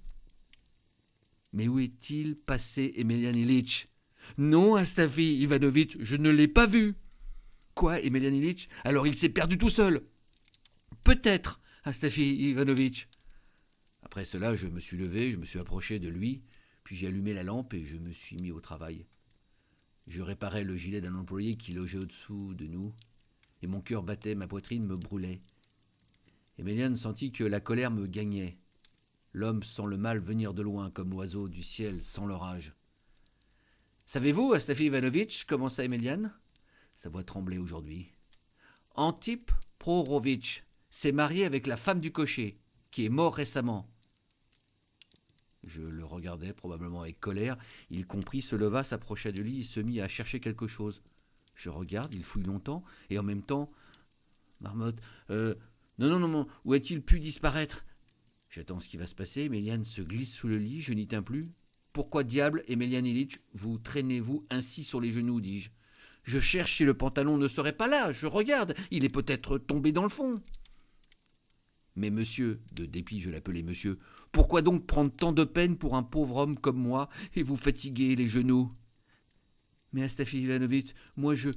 Mais 1.56 1.68
où 1.68 1.78
est-il 1.78 2.36
passé, 2.36 2.92
Emelian 2.96 3.32
non, 4.36 4.74
Astafi 4.74 5.38
Ivanovitch, 5.38 5.96
je 6.00 6.16
ne 6.16 6.28
l'ai 6.28 6.48
pas 6.48 6.66
vu. 6.66 6.96
Quoi, 7.74 8.00
Emelian 8.02 8.54
Alors 8.84 9.06
il 9.06 9.16
s'est 9.16 9.30
perdu 9.30 9.56
tout 9.56 9.70
seul. 9.70 10.04
Peut-être, 11.02 11.58
Astafi 11.84 12.50
Ivanovitch. 12.50 13.08
Après 14.02 14.26
cela, 14.26 14.54
je 14.54 14.66
me 14.66 14.80
suis 14.80 14.98
levé, 14.98 15.30
je 15.30 15.38
me 15.38 15.46
suis 15.46 15.58
approché 15.58 15.98
de 15.98 16.08
lui, 16.08 16.42
puis 16.84 16.94
j'ai 16.94 17.06
allumé 17.06 17.32
la 17.32 17.42
lampe 17.42 17.72
et 17.72 17.84
je 17.84 17.96
me 17.96 18.12
suis 18.12 18.36
mis 18.36 18.50
au 18.50 18.60
travail. 18.60 19.06
Je 20.08 20.20
réparais 20.20 20.62
le 20.62 20.76
gilet 20.76 21.00
d'un 21.00 21.14
employé 21.14 21.54
qui 21.54 21.72
logeait 21.72 21.98
au-dessous 21.98 22.52
de 22.52 22.66
nous, 22.66 22.92
et 23.62 23.66
mon 23.66 23.80
cœur 23.80 24.02
battait, 24.02 24.34
ma 24.34 24.46
poitrine 24.46 24.84
me 24.84 24.96
brûlait. 24.96 25.40
Emelian 26.58 26.94
sentit 26.96 27.32
que 27.32 27.44
la 27.44 27.60
colère 27.60 27.90
me 27.90 28.06
gagnait. 28.06 28.58
L'homme 29.36 29.62
sent 29.62 29.82
le 29.86 29.98
mal 29.98 30.18
venir 30.18 30.54
de 30.54 30.62
loin 30.62 30.90
comme 30.90 31.10
l'oiseau 31.10 31.46
du 31.50 31.62
ciel 31.62 32.00
sent 32.00 32.24
l'orage. 32.24 32.72
Savez-vous, 34.06 34.54
Astafi 34.54 34.86
Ivanovitch, 34.86 35.44
commença 35.44 35.84
Emelian? 35.84 36.30
Sa 36.94 37.10
voix 37.10 37.22
tremblait 37.22 37.58
aujourd'hui. 37.58 38.10
Antip 38.94 39.52
Prorovitch 39.78 40.64
s'est 40.88 41.12
marié 41.12 41.44
avec 41.44 41.66
la 41.66 41.76
femme 41.76 42.00
du 42.00 42.12
cocher, 42.12 42.58
qui 42.90 43.04
est 43.04 43.10
mort 43.10 43.34
récemment. 43.34 43.86
Je 45.64 45.82
le 45.82 46.06
regardais, 46.06 46.54
probablement 46.54 47.02
avec 47.02 47.20
colère. 47.20 47.58
Il 47.90 48.06
comprit, 48.06 48.40
se 48.40 48.56
leva, 48.56 48.84
s'approcha 48.84 49.32
du 49.32 49.44
lit 49.44 49.60
et 49.60 49.64
se 49.64 49.80
mit 49.80 50.00
à 50.00 50.08
chercher 50.08 50.40
quelque 50.40 50.66
chose. 50.66 51.02
Je 51.54 51.68
regarde, 51.68 52.14
il 52.14 52.24
fouille 52.24 52.44
longtemps, 52.44 52.84
et 53.10 53.18
en 53.18 53.22
même 53.22 53.42
temps. 53.42 53.70
Marmotte. 54.62 55.02
Euh, 55.28 55.56
non, 55.98 56.08
non, 56.08 56.20
non, 56.20 56.28
non, 56.28 56.46
où 56.64 56.72
a-t-il 56.72 57.02
pu 57.02 57.20
disparaître? 57.20 57.82
J'attends 58.56 58.80
ce 58.80 58.88
qui 58.88 58.96
va 58.96 59.06
se 59.06 59.14
passer. 59.14 59.50
Méliane 59.50 59.84
se 59.84 60.00
glisse 60.00 60.32
sous 60.32 60.48
le 60.48 60.56
lit, 60.56 60.80
je 60.80 60.94
n'y 60.94 61.06
tiens 61.06 61.20
plus. 61.20 61.44
Pourquoi 61.92 62.24
diable, 62.24 62.64
Emelian 62.68 63.04
Ilitch, 63.04 63.38
vous 63.52 63.76
traînez-vous 63.76 64.46
ainsi 64.48 64.82
sur 64.82 64.98
les 64.98 65.10
genoux 65.10 65.42
dis-je? 65.42 65.68
Je 66.22 66.40
cherche 66.40 66.78
si 66.78 66.84
le 66.84 66.94
pantalon 66.94 67.36
ne 67.36 67.48
serait 67.48 67.76
pas 67.76 67.86
là, 67.86 68.12
je 68.12 68.26
regarde, 68.26 68.74
il 68.90 69.04
est 69.04 69.10
peut-être 69.10 69.58
tombé 69.58 69.92
dans 69.92 70.04
le 70.04 70.08
fond. 70.08 70.40
Mais 71.96 72.08
monsieur, 72.08 72.62
de 72.72 72.86
dépit 72.86 73.20
je 73.20 73.28
l'appelais 73.28 73.62
monsieur, 73.62 73.98
pourquoi 74.32 74.62
donc 74.62 74.86
prendre 74.86 75.12
tant 75.14 75.32
de 75.32 75.44
peine 75.44 75.76
pour 75.76 75.94
un 75.94 76.02
pauvre 76.02 76.36
homme 76.36 76.56
comme 76.56 76.78
moi 76.78 77.10
et 77.34 77.42
vous 77.42 77.56
fatiguer 77.56 78.16
les 78.16 78.26
genoux? 78.26 78.72
Mais 79.92 80.02
Astafi 80.02 80.40
Ivanovitch, 80.40 80.94
moi 81.18 81.34
je, 81.34 81.50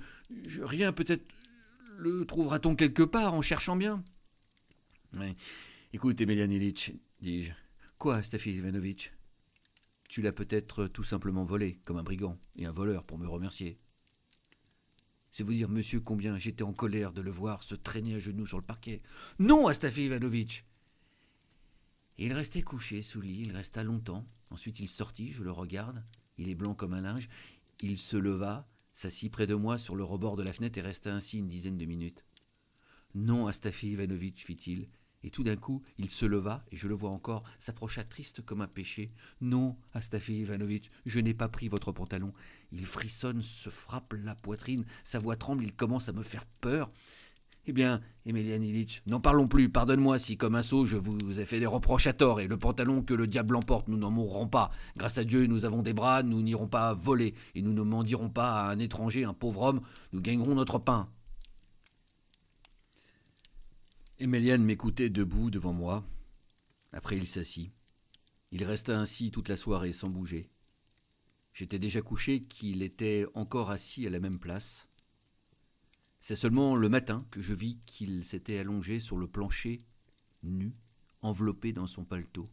je 0.47 0.62
rien 0.63 0.91
peut-être 0.91 1.25
le 1.97 2.25
trouvera-t-on 2.25 2.75
quelque 2.75 3.03
part 3.03 3.33
en 3.35 3.41
cherchant 3.41 3.77
bien? 3.77 4.03
Mais, 5.13 5.33
Écoute, 5.91 6.21
Emelian 6.21 6.52
Ilitch, 6.52 6.91
dis-je. 7.19 7.52
Quoi, 7.97 8.17
Astafi 8.17 8.52
Ivanovitch? 8.52 9.12
Tu 10.08 10.21
l'as 10.21 10.32
peut-être 10.32 10.86
tout 10.88 11.04
simplement 11.04 11.43
volé, 11.43 11.80
comme 11.84 11.97
un 11.97 12.04
brigand, 12.04 12.38
et 12.56 12.65
un 12.65 12.71
voleur 12.71 13.04
pour 13.04 13.17
me 13.17 13.28
remercier. 13.28 13.80
C'est 15.32 15.43
vous 15.43 15.54
dire, 15.54 15.69
monsieur, 15.69 15.99
combien 15.99 16.38
j'étais 16.38 16.63
en 16.63 16.73
colère 16.73 17.12
de 17.12 17.21
le 17.21 17.32
voir 17.32 17.63
se 17.63 17.73
traîner 17.73 18.15
à 18.15 18.19
genoux 18.19 18.45
sur 18.45 18.58
le 18.58 18.63
parquet. 18.63 19.02
Non, 19.39 19.67
Astafi 19.67 20.06
Ivanovitch 20.06 20.63
il 22.21 22.34
restait 22.34 22.63
couché 22.63 23.02
sous 23.02 23.21
le 23.21 23.28
lit, 23.28 23.43
il 23.45 23.54
resta 23.54 23.82
longtemps. 23.82 24.25
Ensuite, 24.52 24.82
il 24.82 24.89
sortit, 24.89 25.32
je 25.32 25.41
le 25.41 25.52
regarde. 25.52 26.04
Il 26.38 26.49
est 26.49 26.56
blanc 26.56 26.75
comme 26.75 26.93
un 26.93 26.99
linge. 26.99 27.30
Il 27.82 27.97
se 27.97 28.17
leva, 28.17 28.67
s'assit 28.93 29.32
près 29.32 29.47
de 29.47 29.56
moi 29.56 29.78
sur 29.78 29.95
le 29.95 30.04
rebord 30.04 30.36
de 30.36 30.43
la 30.43 30.52
fenêtre 30.52 30.78
et 30.78 30.82
resta 30.82 31.13
ainsi 31.15 31.38
une 31.38 31.47
dizaine 31.47 31.78
de 31.78 31.86
minutes. 31.86 32.25
Non, 33.15 33.47
Astafi 33.47 33.91
Ivanovitch, 33.91 34.43
fit-il, 34.43 34.89
et 35.23 35.29
tout 35.29 35.43
d'un 35.43 35.55
coup, 35.55 35.82
il 35.97 36.10
se 36.10 36.25
leva, 36.25 36.63
et 36.71 36.77
je 36.77 36.88
le 36.88 36.93
vois 36.93 37.10
encore, 37.10 37.43
s'approcha 37.60 38.03
triste 38.03 38.41
comme 38.41 38.62
un 38.62 38.67
péché. 38.67 39.12
Non, 39.41 39.75
Astafi 39.93 40.39
Ivanovitch, 40.39 40.89
je 41.05 41.19
n'ai 41.19 41.34
pas 41.34 41.49
pris 41.49 41.67
votre 41.67 41.91
pantalon. 41.91 42.34
Il 42.71 42.86
frissonne, 42.86 43.41
se 43.41 43.69
frappe 43.69 44.13
la 44.23 44.36
poitrine, 44.36 44.86
sa 45.03 45.19
voix 45.19 45.36
tremble, 45.36 45.63
il 45.63 45.73
commence 45.73 46.10
à 46.10 46.13
me 46.13 46.23
faire 46.23 46.45
peur. 46.62 46.89
Eh 47.65 47.73
bien, 47.73 48.01
Emelian 48.25 48.62
Ilitch, 48.62 49.03
n'en 49.05 49.19
parlons 49.19 49.47
plus, 49.47 49.69
pardonne-moi 49.69 50.17
si, 50.17 50.38
comme 50.38 50.55
un 50.55 50.62
sot, 50.62 50.86
je 50.86 50.97
vous 50.97 51.39
ai 51.39 51.45
fait 51.45 51.60
des 51.60 51.65
reproches 51.65 52.08
à 52.08 52.13
tort, 52.13 52.39
et 52.39 52.47
le 52.47 52.58
pantalon 52.58 53.03
que 53.03 53.13
le 53.13 53.27
diable 53.27 53.55
emporte, 53.55 53.88
nous 53.89 53.97
n'en 53.97 54.10
mourrons 54.10 54.47
pas. 54.47 54.71
Grâce 54.97 55.17
à 55.17 55.23
Dieu, 55.23 55.45
nous 55.45 55.65
avons 55.65 55.82
des 55.82 55.93
bras, 55.93 56.23
nous 56.23 56.41
n'irons 56.41 56.67
pas 56.67 56.93
voler, 56.93 57.36
et 57.53 57.62
nous 57.62 57.73
ne 57.73 57.84
mendirons 57.84 58.29
pas 58.29 58.62
à 58.62 58.71
un 58.71 58.79
étranger, 58.79 59.23
un 59.23 59.34
pauvre 59.34 59.62
homme, 59.63 59.82
nous 60.13 60.21
gagnerons 60.21 60.55
notre 60.55 60.79
pain. 60.79 61.10
Emelian 64.21 64.60
m'écoutait 64.60 65.10
debout 65.10 65.49
devant 65.49 65.71
moi. 65.71 66.05
Après, 66.91 67.15
il 67.15 67.25
s'assit. 67.25 67.71
Il 68.51 68.65
resta 68.65 68.99
ainsi 68.99 69.32
toute 69.32 69.47
la 69.47 69.55
soirée 69.55 69.93
sans 69.93 70.10
bouger. 70.10 70.45
J'étais 71.53 71.79
déjà 71.79 72.01
couché 72.01 72.41
qu'il 72.41 72.82
était 72.84 73.25
encore 73.34 73.69
assis 73.69 74.05
à 74.05 74.10
la 74.10 74.19
même 74.19 74.38
place. 74.38 74.89
C'est 76.19 76.36
seulement 76.36 76.75
le 76.75 76.89
matin 76.89 77.25
que 77.32 77.39
je 77.39 77.53
vis 77.53 77.79
qu'il 77.86 78.25
s'était 78.25 78.58
allongé 78.58 78.99
sur 78.99 79.17
le 79.17 79.27
plancher, 79.27 79.79
nu, 80.43 80.73
enveloppé 81.21 81.71
dans 81.71 81.88
son 81.88 82.03
paletot. 82.03 82.49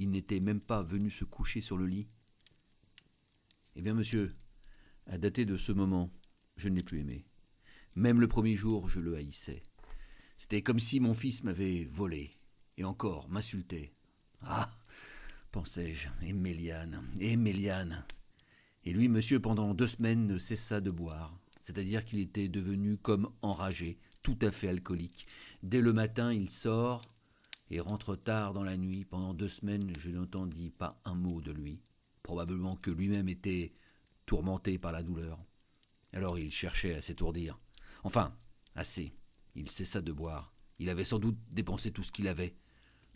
Il 0.00 0.10
n'était 0.10 0.40
même 0.40 0.60
pas 0.60 0.82
venu 0.82 1.10
se 1.10 1.24
coucher 1.24 1.62
sur 1.62 1.78
le 1.78 1.86
lit. 1.86 2.08
Eh 3.74 3.80
bien, 3.80 3.94
monsieur, 3.94 4.36
à 5.06 5.16
dater 5.16 5.46
de 5.46 5.56
ce 5.56 5.72
moment, 5.72 6.10
je 6.58 6.68
ne 6.68 6.76
l'ai 6.76 6.82
plus 6.82 7.00
aimé. 7.00 7.24
Même 7.96 8.20
le 8.20 8.28
premier 8.28 8.54
jour, 8.54 8.90
je 8.90 9.00
le 9.00 9.16
haïssais. 9.16 9.62
C'était 10.42 10.62
comme 10.62 10.80
si 10.80 10.98
mon 10.98 11.14
fils 11.14 11.44
m'avait 11.44 11.84
volé, 11.84 12.32
et 12.76 12.82
encore 12.82 13.28
m'insultait. 13.28 13.92
Ah 14.40 14.68
pensais-je, 15.52 16.08
et 16.20 16.32
Méliane, 16.32 17.00
et. 17.20 17.36
Et 18.84 18.92
lui, 18.92 19.06
monsieur, 19.06 19.38
pendant 19.38 19.72
deux 19.72 19.86
semaines, 19.86 20.26
ne 20.26 20.38
cessa 20.38 20.80
de 20.80 20.90
boire, 20.90 21.38
c'est-à-dire 21.60 22.04
qu'il 22.04 22.18
était 22.18 22.48
devenu 22.48 22.96
comme 22.96 23.30
enragé, 23.40 24.00
tout 24.22 24.36
à 24.42 24.50
fait 24.50 24.66
alcoolique. 24.66 25.28
Dès 25.62 25.80
le 25.80 25.92
matin, 25.92 26.32
il 26.32 26.50
sort 26.50 27.02
et 27.70 27.78
rentre 27.78 28.16
tard 28.16 28.52
dans 28.52 28.64
la 28.64 28.76
nuit. 28.76 29.04
Pendant 29.04 29.34
deux 29.34 29.48
semaines, 29.48 29.92
je 29.96 30.10
n'entendis 30.10 30.70
pas 30.70 31.00
un 31.04 31.14
mot 31.14 31.40
de 31.40 31.52
lui. 31.52 31.80
Probablement 32.24 32.74
que 32.74 32.90
lui-même 32.90 33.28
était 33.28 33.72
tourmenté 34.26 34.76
par 34.76 34.90
la 34.90 35.04
douleur. 35.04 35.38
Alors 36.12 36.36
il 36.36 36.50
cherchait 36.50 36.96
à 36.96 37.00
s'étourdir. 37.00 37.60
Enfin, 38.02 38.36
assez. 38.74 39.12
Il 39.54 39.70
cessa 39.70 40.00
de 40.00 40.12
boire. 40.12 40.54
Il 40.78 40.90
avait 40.90 41.04
sans 41.04 41.18
doute 41.18 41.38
dépensé 41.50 41.90
tout 41.90 42.02
ce 42.02 42.12
qu'il 42.12 42.28
avait. 42.28 42.54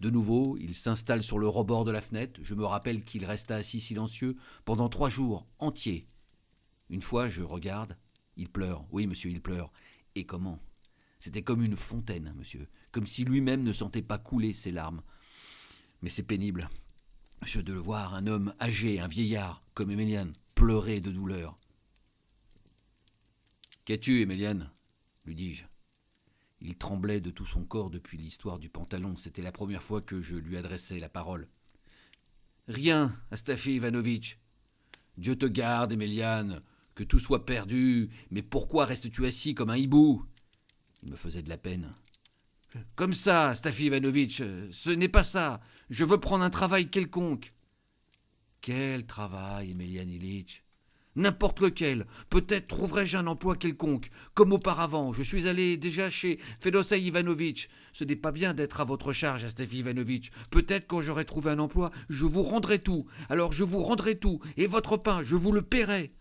De 0.01 0.11
nouveau, 0.11 0.57
il 0.59 0.75
s'installe 0.75 1.23
sur 1.23 1.39
le 1.39 1.49
rebord 1.49 1.85
de 1.85 1.91
la 1.91 2.03
fenêtre. 2.03 2.41
Je 2.43 2.55
me 2.55 2.65
rappelle 2.65 3.03
qu'il 3.03 3.25
resta 3.25 3.57
assis 3.57 3.81
silencieux 3.81 4.37
pendant 4.65 4.89
trois 4.89 5.09
jours 5.09 5.47
entiers. 5.59 6.07
Une 6.91 7.03
fois, 7.03 7.29
je 7.29 7.43
regarde. 7.43 7.97
Il 8.37 8.51
pleure. 8.51 8.85
Oui, 8.91 9.07
monsieur, 9.07 9.31
il 9.31 9.41
pleure. 9.41 9.73
Et 10.15 10.25
comment? 10.25 10.61
C'était 11.19 11.43
comme 11.43 11.63
une 11.63 11.77
fontaine, 11.77 12.35
monsieur. 12.37 12.69
Comme 12.93 13.07
si 13.07 13.25
lui-même 13.25 13.63
ne 13.63 13.73
sentait 13.73 14.03
pas 14.03 14.19
couler 14.19 14.53
ses 14.53 14.71
larmes. 14.71 15.03
Mais 16.03 16.11
c'est 16.11 16.23
pénible. 16.23 16.69
Je 17.45 17.61
de 17.61 17.73
le 17.73 17.81
voir, 17.81 18.15
un 18.15 18.27
homme 18.27 18.55
âgé, 18.61 19.01
un 19.01 19.09
vieillard, 19.09 19.63
comme 19.75 19.91
Emilian, 19.91 20.29
pleurer 20.55 21.01
de 21.01 21.11
douleur. 21.11 21.57
Qu'as-tu, 23.85 24.21
Éméliane 24.21 24.71
lui 25.25 25.35
dis-je. 25.35 25.65
Il 26.61 26.77
tremblait 26.77 27.21
de 27.21 27.31
tout 27.31 27.47
son 27.47 27.65
corps 27.65 27.91
depuis 27.91 28.19
l'histoire 28.19 28.59
du 28.59 28.69
pantalon. 28.69 29.17
C'était 29.17 29.43
la 29.43 29.53
première 29.53 29.83
fois 29.83 30.01
que 30.01 30.21
je 30.21 30.37
lui 30.37 30.57
adressais 30.57 30.99
la 30.99 31.09
parole. 31.09 31.49
Rien, 32.69 33.13
Astafi 33.31 33.77
Ivanovitch. 33.77 34.39
Dieu 35.19 35.37
te 35.37 35.47
garde, 35.47 35.93
Éméliane, 35.93 36.63
que 36.95 37.05
tout 37.05 37.19
soit 37.19 37.47
perdu. 37.47 38.11
Mais 38.31 38.43
pourquoi 38.43 38.87
restes-tu 38.87 39.27
assis 39.27 39.55
comme 39.55 39.71
un 39.71 39.77
hibou? 39.77 40.25
Il 41.03 41.11
me 41.11 41.17
faisait 41.17 41.43
de 41.43 41.49
la 41.49 41.59
peine. 41.59 41.95
Comme 42.95 43.15
ça, 43.15 43.55
Stafi 43.55 43.87
Ivanovitch, 43.87 44.43
ce 44.71 44.91
n'est 44.91 45.09
pas 45.09 45.25
ça. 45.25 45.61
Je 45.89 46.05
veux 46.05 46.19
prendre 46.19 46.45
un 46.45 46.51
travail 46.51 46.91
quelconque. 46.91 47.55
Quel 48.61 49.07
travail, 49.07 49.71
Emelian 49.71 50.09
Ilitch 50.09 50.66
N'importe 51.17 51.61
lequel. 51.61 52.07
Peut-être 52.29 52.69
trouverai-je 52.69 53.17
un 53.17 53.27
emploi 53.27 53.57
quelconque. 53.57 54.11
Comme 54.35 54.53
auparavant, 54.53 55.15
je 55.15 55.23
suis 55.23 55.49
allé 55.49 55.79
déjà 55.79 56.11
chez 56.11 56.39
Fedosei 56.61 57.01
Ivanovitch. 57.01 57.69
Ce 57.95 58.05
n'est 58.05 58.17
pas 58.17 58.33
bien 58.33 58.53
d'être 58.53 58.83
à 58.83 58.85
votre 58.85 59.15
charge, 59.15 59.49
Stafi 59.49 59.79
Ivanovitch. 59.79 60.31
Peut-être 60.51 60.87
quand 60.87 61.01
j'aurai 61.01 61.25
trouvé 61.25 61.51
un 61.51 61.59
emploi, 61.59 61.91
je 62.11 62.27
vous 62.27 62.43
rendrai 62.43 62.79
tout. 62.79 63.07
Alors 63.31 63.53
je 63.53 63.65
vous 63.65 63.83
rendrai 63.83 64.19
tout. 64.19 64.41
Et 64.59 64.67
votre 64.67 64.99
pain, 64.99 65.23
je 65.25 65.37
vous 65.37 65.53
le 65.53 65.63
paierai. 65.63 66.13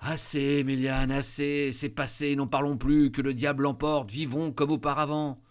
Assez, 0.00 0.60
Emelian, 0.60 1.08
assez. 1.10 1.72
C'est 1.72 1.88
passé, 1.88 2.36
n'en 2.36 2.46
parlons 2.46 2.76
plus. 2.76 3.10
Que 3.10 3.22
le 3.22 3.32
diable 3.32 3.62
l'emporte. 3.62 4.10
Vivons 4.10 4.52
comme 4.52 4.72
auparavant. 4.72 5.42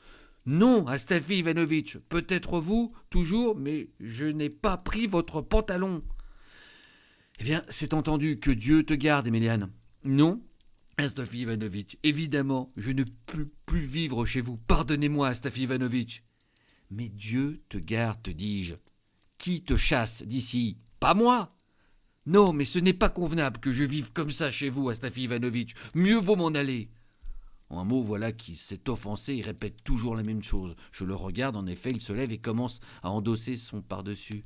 Non, 0.45 0.87
Astafi 0.87 1.39
Ivanovitch, 1.39 1.97
peut-être 2.09 2.59
vous, 2.59 2.91
toujours, 3.09 3.55
mais 3.55 3.89
je 3.99 4.25
n'ai 4.25 4.49
pas 4.49 4.77
pris 4.77 5.05
votre 5.05 5.41
pantalon. 5.41 6.01
Eh 7.39 7.43
bien, 7.43 7.63
c'est 7.69 7.93
entendu, 7.93 8.37
que 8.39 8.51
Dieu 8.51 8.83
te 8.83 8.93
garde, 8.93 9.27
Emiliane. 9.27 9.71
Non, 10.03 10.41
Astafi 10.97 11.39
Ivanovitch, 11.39 11.97
évidemment, 12.03 12.73
je 12.75 12.91
ne 12.91 13.05
peux 13.25 13.49
plus 13.65 13.85
vivre 13.85 14.25
chez 14.25 14.41
vous. 14.41 14.57
Pardonnez-moi, 14.57 15.29
Astafi 15.29 15.61
Ivanovitch. 15.63 16.23
Mais 16.91 17.07
Dieu 17.07 17.63
te 17.69 17.77
garde, 17.77 18.21
te 18.21 18.31
dis-je. 18.31 18.75
Qui 19.37 19.63
te 19.63 19.77
chasse 19.77 20.23
d'ici? 20.23 20.77
Pas 20.99 21.13
moi 21.13 21.55
Non, 22.25 22.51
mais 22.51 22.65
ce 22.65 22.79
n'est 22.79 22.93
pas 22.93 23.09
convenable 23.09 23.61
que 23.61 23.71
je 23.71 23.85
vive 23.85 24.11
comme 24.11 24.31
ça 24.31 24.51
chez 24.51 24.69
vous, 24.69 24.89
Astafi 24.89 25.23
Ivanovitch. 25.23 25.75
Mieux 25.95 26.19
vaut 26.19 26.35
m'en 26.35 26.47
aller. 26.47 26.89
En 27.69 27.79
un 27.79 27.83
mot, 27.85 28.01
voilà 28.03 28.33
qui 28.33 28.55
s'est 28.57 28.89
offensé 28.89 29.35
et 29.35 29.41
répète 29.41 29.81
toujours 29.83 30.17
la 30.17 30.23
même 30.23 30.43
chose. 30.43 30.75
Je 30.91 31.05
le 31.05 31.15
regarde, 31.15 31.55
en 31.55 31.67
effet, 31.67 31.91
il 31.91 32.01
se 32.01 32.11
lève 32.11 32.33
et 32.33 32.39
commence 32.39 32.81
à 33.01 33.11
endosser 33.11 33.55
son 33.55 33.81
par-dessus. 33.81 34.43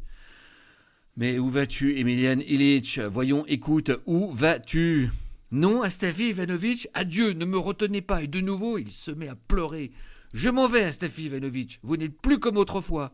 Mais 1.15 1.38
où 1.38 1.47
vas-tu, 1.47 1.99
Emilian 1.99 2.39
Ilitch 2.39 2.99
Voyons, 2.99 3.45
écoute, 3.47 3.91
où 4.06 4.32
vas-tu? 4.32 5.12
Non, 5.52 5.84
Astafi 5.84 6.30
Ivanovitch, 6.30 6.88
adieu, 6.95 7.34
ne 7.34 7.45
me 7.45 7.58
retenez 7.58 8.02
pas. 8.02 8.23
Et 8.23 8.28
de 8.28 8.41
nouveau, 8.41 8.80
il 8.80 8.89
se 8.91 9.12
met 9.12 9.28
à 9.28 9.36
pleurer. 9.36 9.91
Je 10.34 10.49
m'en 10.49 10.67
vais, 10.67 10.84
Astafi 10.84 11.26
Ivanovitch, 11.26 11.80
vous 11.84 11.97
n'êtes 11.97 12.19
plus 12.19 12.39
comme 12.39 12.58
autrefois. 12.58 13.13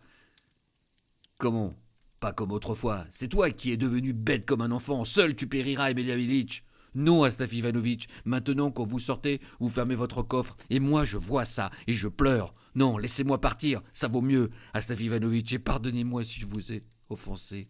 Comment? 1.38 1.74
Pas 2.22 2.32
comme 2.32 2.54
autrefois. 2.54 3.06
C'est 3.12 3.28
toi 3.28 3.50
qui 3.50 3.72
es 3.72 3.78
devenu 3.78 4.14
bête 4.14 4.46
comme 4.46 4.62
un 4.62 4.72
enfant. 4.72 5.04
Seul 5.04 5.36
tu 5.36 5.48
périras, 5.48 5.92
Emilian 5.92 6.18
Ilitch. 6.18 6.64
Non, 6.96 7.24
Astaf 7.24 7.54
Ivanovitch, 7.54 8.08
maintenant 8.26 8.72
quand 8.72 8.84
vous 8.84 9.00
sortez, 9.00 9.40
vous 9.60 9.70
fermez 9.70 9.96
votre 9.96 10.24
coffre, 10.24 10.58
et 10.70 10.80
moi 10.80 11.06
je 11.06 11.18
vois 11.18 11.46
ça, 11.46 11.70
et 11.88 11.94
je 11.94 12.08
pleure. 12.08 12.56
Non, 12.76 12.98
laissez-moi 12.98 13.40
partir, 13.40 13.82
ça 13.94 14.08
vaut 14.08 14.22
mieux, 14.22 14.50
Astaf 14.74 15.00
Ivanovitch, 15.00 15.54
et 15.54 15.60
pardonnez-moi 15.60 16.24
si 16.24 16.40
je 16.40 16.48
vous 16.48 16.72
ai 16.72 16.84
offensé. 17.10 17.68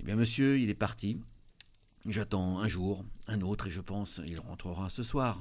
Eh 0.00 0.02
bien, 0.02 0.16
monsieur, 0.16 0.58
il 0.58 0.70
est 0.70 0.74
parti. 0.74 1.20
J'attends 2.06 2.60
un 2.60 2.68
jour, 2.68 3.04
un 3.26 3.42
autre, 3.42 3.66
et 3.66 3.70
je 3.70 3.82
pense 3.82 4.18
il 4.26 4.40
rentrera 4.40 4.88
ce 4.88 5.02
soir. 5.02 5.38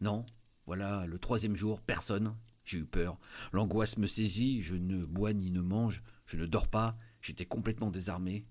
Non, 0.00 0.26
voilà, 0.66 1.06
le 1.06 1.16
troisième 1.20 1.54
jour, 1.54 1.80
personne. 1.80 2.34
J'ai 2.64 2.78
eu 2.78 2.84
peur. 2.84 3.20
L'angoisse 3.52 3.98
me 3.98 4.08
saisit, 4.08 4.62
je 4.62 4.74
ne 4.74 5.04
bois 5.04 5.32
ni 5.32 5.52
ne 5.52 5.60
mange, 5.60 6.02
je 6.26 6.36
ne 6.36 6.46
dors 6.46 6.66
pas, 6.66 6.98
j'étais 7.22 7.46
complètement 7.46 7.92
désarmé. 7.92 8.46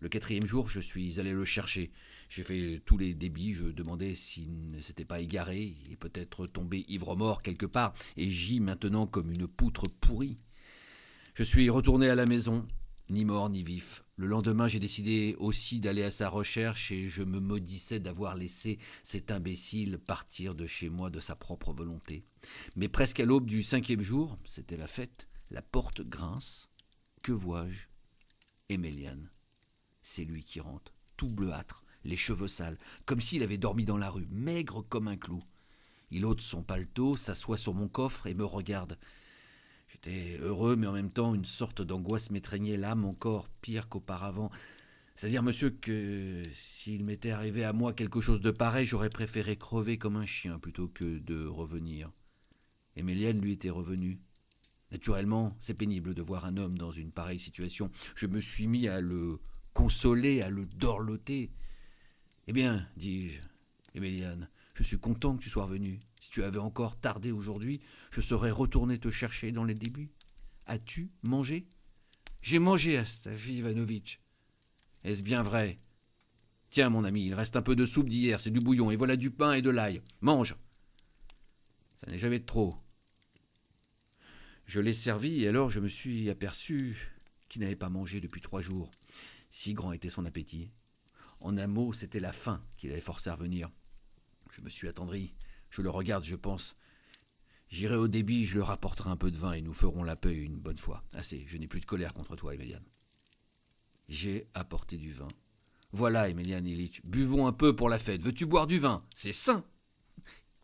Le 0.00 0.10
quatrième 0.10 0.46
jour, 0.46 0.68
je 0.68 0.80
suis 0.80 1.18
allé 1.18 1.32
le 1.32 1.46
chercher. 1.46 1.90
J'ai 2.28 2.44
fait 2.44 2.82
tous 2.84 2.98
les 2.98 3.14
débits, 3.14 3.54
je 3.54 3.64
demandais 3.64 4.12
s'il 4.12 4.66
ne 4.66 4.82
s'était 4.82 5.06
pas 5.06 5.20
égaré, 5.20 5.78
il 5.86 5.92
est 5.92 5.96
peut-être 5.96 6.46
tombé 6.46 6.84
ivre-mort 6.88 7.40
quelque 7.40 7.64
part, 7.64 7.94
et 8.18 8.30
gît 8.30 8.60
maintenant 8.60 9.06
comme 9.06 9.30
une 9.30 9.48
poutre 9.48 9.88
pourrie. 9.88 10.36
Je 11.32 11.42
suis 11.42 11.70
retourné 11.70 12.10
à 12.10 12.14
la 12.14 12.26
maison, 12.26 12.68
ni 13.10 13.24
mort 13.24 13.50
ni 13.50 13.62
vif. 13.62 14.02
Le 14.16 14.26
lendemain, 14.26 14.68
j'ai 14.68 14.78
décidé 14.78 15.36
aussi 15.38 15.80
d'aller 15.80 16.02
à 16.02 16.10
sa 16.10 16.28
recherche 16.28 16.90
et 16.90 17.08
je 17.08 17.22
me 17.22 17.40
maudissais 17.40 18.00
d'avoir 18.00 18.36
laissé 18.36 18.78
cet 19.02 19.30
imbécile 19.30 19.98
partir 19.98 20.54
de 20.54 20.66
chez 20.66 20.88
moi 20.88 21.10
de 21.10 21.20
sa 21.20 21.34
propre 21.34 21.72
volonté. 21.72 22.24
Mais 22.76 22.88
presque 22.88 23.20
à 23.20 23.24
l'aube 23.24 23.46
du 23.46 23.62
cinquième 23.62 24.02
jour, 24.02 24.36
c'était 24.44 24.76
la 24.76 24.86
fête, 24.86 25.26
la 25.50 25.62
porte 25.62 26.02
grince. 26.02 26.68
Que 27.22 27.32
vois-je? 27.32 27.88
Éméliane. 28.68 29.30
C'est 30.02 30.24
lui 30.24 30.44
qui 30.44 30.60
rentre, 30.60 30.94
tout 31.16 31.30
bleuâtre, 31.30 31.84
les 32.04 32.16
cheveux 32.16 32.48
sales, 32.48 32.78
comme 33.06 33.20
s'il 33.20 33.42
avait 33.42 33.58
dormi 33.58 33.84
dans 33.84 33.98
la 33.98 34.10
rue, 34.10 34.28
maigre 34.30 34.82
comme 34.82 35.08
un 35.08 35.16
clou. 35.16 35.40
Il 36.10 36.24
ôte 36.24 36.40
son 36.40 36.62
paletot, 36.62 37.14
s'assoit 37.16 37.56
sur 37.58 37.74
mon 37.74 37.88
coffre 37.88 38.26
et 38.26 38.34
me 38.34 38.44
regarde. 38.44 38.98
J'étais 40.04 40.38
heureux, 40.40 40.76
mais 40.76 40.86
en 40.86 40.92
même 40.92 41.10
temps 41.10 41.34
une 41.34 41.44
sorte 41.44 41.80
d'angoisse 41.80 42.30
m'étreignait 42.30 42.76
l'âme 42.76 43.04
encore 43.04 43.48
pire 43.60 43.88
qu'auparavant. 43.88 44.50
C'est-à-dire, 45.14 45.42
monsieur, 45.42 45.70
que 45.70 46.42
s'il 46.52 47.04
m'était 47.04 47.30
arrivé 47.30 47.64
à 47.64 47.72
moi 47.72 47.92
quelque 47.92 48.20
chose 48.20 48.40
de 48.40 48.50
pareil, 48.50 48.84
j'aurais 48.84 49.08
préféré 49.08 49.56
crever 49.56 49.96
comme 49.96 50.16
un 50.16 50.26
chien 50.26 50.58
plutôt 50.58 50.88
que 50.88 51.18
de 51.18 51.46
revenir. 51.46 52.10
Émélienne 52.96 53.40
lui 53.40 53.52
était 53.52 53.70
revenue. 53.70 54.20
Naturellement, 54.90 55.56
c'est 55.60 55.74
pénible 55.74 56.14
de 56.14 56.22
voir 56.22 56.44
un 56.44 56.56
homme 56.56 56.76
dans 56.76 56.90
une 56.90 57.12
pareille 57.12 57.38
situation. 57.38 57.90
Je 58.14 58.26
me 58.26 58.40
suis 58.40 58.66
mis 58.66 58.88
à 58.88 59.00
le 59.00 59.40
consoler, 59.72 60.42
à 60.42 60.50
le 60.50 60.66
dorloter. 60.66 61.50
Eh 62.46 62.52
bien, 62.52 62.86
dis-je, 62.96 63.40
Éméliane, 63.94 64.48
je 64.74 64.82
suis 64.82 64.98
content 64.98 65.36
que 65.36 65.42
tu 65.42 65.50
sois 65.50 65.64
revenu. 65.64 65.98
Si 66.24 66.30
tu 66.30 66.42
avais 66.42 66.56
encore 66.56 66.98
tardé 66.98 67.32
aujourd'hui, 67.32 67.82
je 68.10 68.22
serais 68.22 68.50
retourné 68.50 68.98
te 68.98 69.10
chercher 69.10 69.52
dans 69.52 69.62
les 69.62 69.74
débuts. 69.74 70.10
As-tu 70.64 71.10
mangé? 71.22 71.68
J'ai 72.40 72.58
mangé, 72.58 72.96
Astafi 72.96 73.56
Ivanovitch. 73.58 74.22
Est-ce 75.02 75.22
bien 75.22 75.42
vrai? 75.42 75.78
Tiens, 76.70 76.88
mon 76.88 77.04
ami, 77.04 77.26
il 77.26 77.34
reste 77.34 77.56
un 77.56 77.60
peu 77.60 77.76
de 77.76 77.84
soupe 77.84 78.08
d'hier, 78.08 78.40
c'est 78.40 78.50
du 78.50 78.60
bouillon, 78.60 78.90
et 78.90 78.96
voilà 78.96 79.16
du 79.16 79.30
pain 79.30 79.52
et 79.52 79.60
de 79.60 79.68
l'ail. 79.68 80.00
Mange 80.22 80.56
Ça 81.98 82.10
n'est 82.10 82.18
jamais 82.18 82.40
trop. 82.40 82.72
Je 84.64 84.80
l'ai 84.80 84.94
servi, 84.94 85.42
et 85.42 85.48
alors 85.48 85.68
je 85.68 85.78
me 85.78 85.88
suis 85.88 86.30
aperçu 86.30 86.96
qu'il 87.50 87.60
n'avait 87.60 87.76
pas 87.76 87.90
mangé 87.90 88.22
depuis 88.22 88.40
trois 88.40 88.62
jours. 88.62 88.90
Si 89.50 89.74
grand 89.74 89.92
était 89.92 90.08
son 90.08 90.24
appétit. 90.24 90.70
En 91.40 91.58
un 91.58 91.66
mot, 91.66 91.92
c'était 91.92 92.18
la 92.18 92.32
faim 92.32 92.64
qui 92.78 92.88
l'avait 92.88 93.02
forcé 93.02 93.28
à 93.28 93.34
revenir. 93.34 93.68
Je 94.52 94.62
me 94.62 94.70
suis 94.70 94.88
attendri. 94.88 95.34
Je 95.74 95.82
le 95.82 95.90
regarde, 95.90 96.22
je 96.22 96.36
pense. 96.36 96.76
J'irai 97.68 97.96
au 97.96 98.06
débit, 98.06 98.46
je 98.46 98.58
leur 98.58 98.70
apporterai 98.70 99.10
un 99.10 99.16
peu 99.16 99.32
de 99.32 99.36
vin 99.36 99.54
et 99.54 99.60
nous 99.60 99.72
ferons 99.72 100.04
la 100.04 100.14
paix 100.14 100.32
une 100.32 100.56
bonne 100.56 100.78
fois. 100.78 101.02
Assez, 101.12 101.44
je 101.48 101.58
n'ai 101.58 101.66
plus 101.66 101.80
de 101.80 101.84
colère 101.84 102.14
contre 102.14 102.36
toi, 102.36 102.54
Emilian. 102.54 102.78
J'ai 104.08 104.46
apporté 104.54 104.98
du 104.98 105.10
vin. 105.10 105.26
Voilà, 105.90 106.28
Emilian 106.28 106.64
Illich, 106.64 107.04
buvons 107.04 107.48
un 107.48 107.52
peu 107.52 107.74
pour 107.74 107.88
la 107.88 107.98
fête. 107.98 108.22
Veux-tu 108.22 108.46
boire 108.46 108.68
du 108.68 108.78
vin? 108.78 109.04
C'est 109.16 109.32
sain 109.32 109.64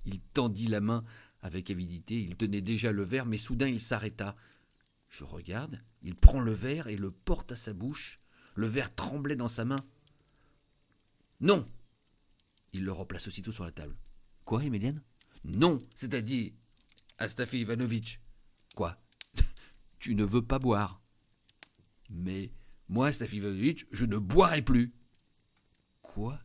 Il 0.05 0.21
tendit 0.21 0.69
la 0.69 0.81
main 0.81 1.05
avec 1.43 1.73
avidité. 1.73 2.23
Il 2.23 2.37
tenait 2.37 2.61
déjà 2.61 2.93
le 2.93 3.03
verre, 3.03 3.27
mais 3.27 3.37
soudain 3.37 3.67
il 3.67 3.81
s'arrêta. 3.81 4.37
Je 5.09 5.25
regarde, 5.25 5.83
il 6.03 6.15
prend 6.15 6.39
le 6.39 6.53
verre 6.53 6.87
et 6.87 6.97
le 6.97 7.11
porte 7.11 7.51
à 7.51 7.57
sa 7.57 7.73
bouche. 7.73 8.21
Le 8.55 8.69
verre 8.69 8.95
tremblait 8.95 9.35
dans 9.35 9.49
sa 9.49 9.65
main. 9.65 9.85
Non 11.41 11.67
Il 12.73 12.85
le 12.85 12.93
replace 12.93 13.27
aussitôt 13.27 13.51
sur 13.51 13.65
la 13.65 13.73
table. 13.73 13.97
Quoi, 14.51 14.65
Emilienne? 14.65 15.01
Non, 15.45 15.81
c'est-à-dire, 15.95 16.51
Astafi 17.19 17.61
Ivanovitch. 17.61 18.21
Quoi? 18.75 19.01
Tu 20.01 20.17
ne 20.17 20.25
veux 20.25 20.45
pas 20.45 20.59
boire. 20.59 21.01
Mais 22.09 22.51
moi, 22.89 23.07
Astafi 23.07 23.37
Ivanovitch, 23.37 23.87
je 23.93 24.05
ne 24.07 24.17
boirai 24.19 24.63
plus. 24.63 24.93
Quoi? 26.03 26.43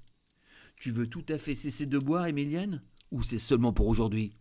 Tu 0.75 0.91
veux 0.91 1.07
tout 1.07 1.25
à 1.29 1.39
fait 1.39 1.55
cesser 1.55 1.87
de 1.87 1.97
boire, 1.97 2.27
Emilienne? 2.27 2.83
Ou 3.09 3.23
c'est 3.23 3.39
seulement 3.39 3.73
pour 3.73 3.87
aujourd'hui? 3.87 4.33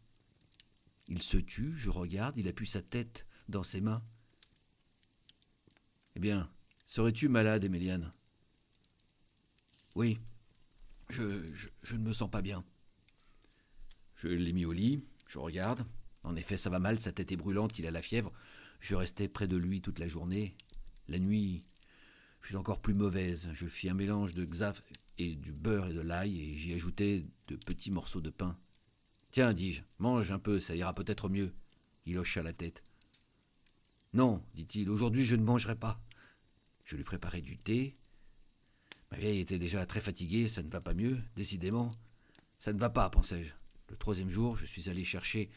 Il 1.09 1.22
se 1.22 1.38
tue, 1.38 1.72
je 1.74 1.88
regarde, 1.88 2.37
il 2.37 2.48
appuie 2.48 2.66
sa 2.66 2.83
tête 2.83 3.27
dans 3.48 3.62
ses 3.62 3.81
mains. 3.81 4.03
Eh 6.16 6.20
bien, 6.20 6.50
Serais-tu 6.85 7.31
malade, 7.31 7.64
Emiliane 7.64 8.11
Oui, 9.94 10.18
je, 11.09 11.42
je, 11.83 11.94
ne 11.94 12.03
me 12.03 12.12
sens 12.12 12.31
pas 12.31 12.42
bien. 12.42 12.62
Je 14.25 14.31
l'ai 14.31 14.55
mis 14.55 14.65
au 14.65 14.73
lit, 14.73 15.05
je 15.29 15.39
regarde. 15.39 15.85
En 16.23 16.35
effet, 16.35 16.57
ça 16.57 16.71
va 16.71 16.79
mal, 16.79 16.99
sa 16.99 17.13
tête 17.13 17.31
est 17.31 17.37
brûlante, 17.37 17.79
il 17.79 17.87
a 17.87 17.91
la 17.91 18.01
fièvre. 18.01 18.33
Je 18.81 18.95
restais 18.95 19.29
près 19.29 19.47
de 19.47 19.57
lui 19.59 19.83
toute 19.83 19.99
la 19.99 20.09
journée. 20.09 20.57
La 21.09 21.19
nuit 21.19 21.61
fut 22.41 22.57
encore 22.57 22.81
plus 22.81 22.95
mauvaise. 22.95 23.51
Je 23.53 23.67
fis 23.67 23.91
un 23.91 23.95
mélange 23.95 24.33
de 24.33 24.47
xaf, 24.47 24.83
et 25.19 25.35
du 25.35 25.53
beurre 25.53 25.89
et 25.89 25.93
de 25.93 26.01
l'ail, 26.01 26.41
et 26.41 26.57
j'y 26.57 26.73
ajoutai 26.73 27.27
de 27.49 27.57
petits 27.57 27.91
morceaux 27.91 28.23
de 28.23 28.31
pain. 28.31 28.57
Tiens, 29.31 29.53
dis-je, 29.53 29.83
mange 29.99 30.31
un 30.31 30.39
peu, 30.39 30.59
ça 30.59 30.75
ira 30.75 30.95
peut-être 30.95 31.29
mieux. 31.29 31.53
Il 32.07 32.17
hocha 32.17 32.43
la 32.43 32.55
tête. 32.55 32.83
Non, 34.15 34.43
dit-il, 34.55 34.89
aujourd'hui 34.89 35.27
je 35.27 35.37
ne 35.37 35.45
mangerai 35.45 35.77
pas. 35.77 36.01
Je 36.87 36.97
lui 36.97 37.05
préparai 37.05 37.43
du 37.43 37.59
thé. 37.59 37.95
Ma 39.11 39.19
vieille 39.19 39.41
était 39.41 39.59
déjà 39.59 39.85
très 39.85 40.01
fatiguée, 40.01 40.49
ça 40.49 40.63
ne 40.63 40.71
va 40.71 40.81
pas 40.81 40.95
mieux, 40.95 41.21
décidément. 41.37 41.93
Ça 42.59 42.73
ne 42.73 42.79
va 42.79 42.89
pas, 42.89 43.11
pensai-je. 43.11 43.53
Le 43.88 43.97
troisième 43.97 44.31
jour, 44.31 44.57
je 44.57 44.66
suis 44.66 44.88
allé 44.88 45.05
chercher 45.05 45.51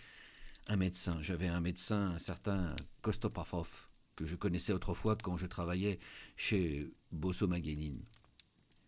un 0.67 0.75
médecin. 0.75 1.21
J'avais 1.21 1.47
un 1.47 1.61
médecin, 1.61 2.11
un 2.11 2.19
certain 2.19 2.75
Kostopafov, 3.01 3.87
que 4.15 4.25
je 4.25 4.35
connaissais 4.35 4.73
autrefois 4.73 5.15
quand 5.15 5.37
je 5.37 5.45
travaillais 5.45 5.99
chez 6.35 6.91
Bosso 7.11 7.47
Maguenin. 7.47 7.97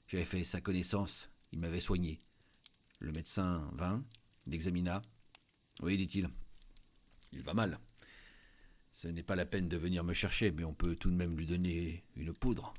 J'avais 0.07 0.25
fait 0.25 0.43
sa 0.43 0.59
connaissance, 0.59 1.29
il 1.51 1.59
m'avait 1.59 1.79
soigné. 1.79 2.17
Le 2.99 3.11
médecin 3.11 3.69
vint, 3.73 4.03
l'examina. 4.47 5.01
Oui, 5.81 5.97
dit-il, 5.97 6.29
il 7.31 7.43
va 7.43 7.53
mal. 7.53 7.79
Ce 8.91 9.07
n'est 9.07 9.23
pas 9.23 9.35
la 9.35 9.45
peine 9.45 9.69
de 9.69 9.77
venir 9.77 10.03
me 10.03 10.13
chercher, 10.13 10.51
mais 10.51 10.63
on 10.63 10.73
peut 10.73 10.95
tout 10.95 11.11
de 11.11 11.15
même 11.15 11.37
lui 11.37 11.45
donner 11.45 12.03
une 12.15 12.33
poudre. 12.33 12.73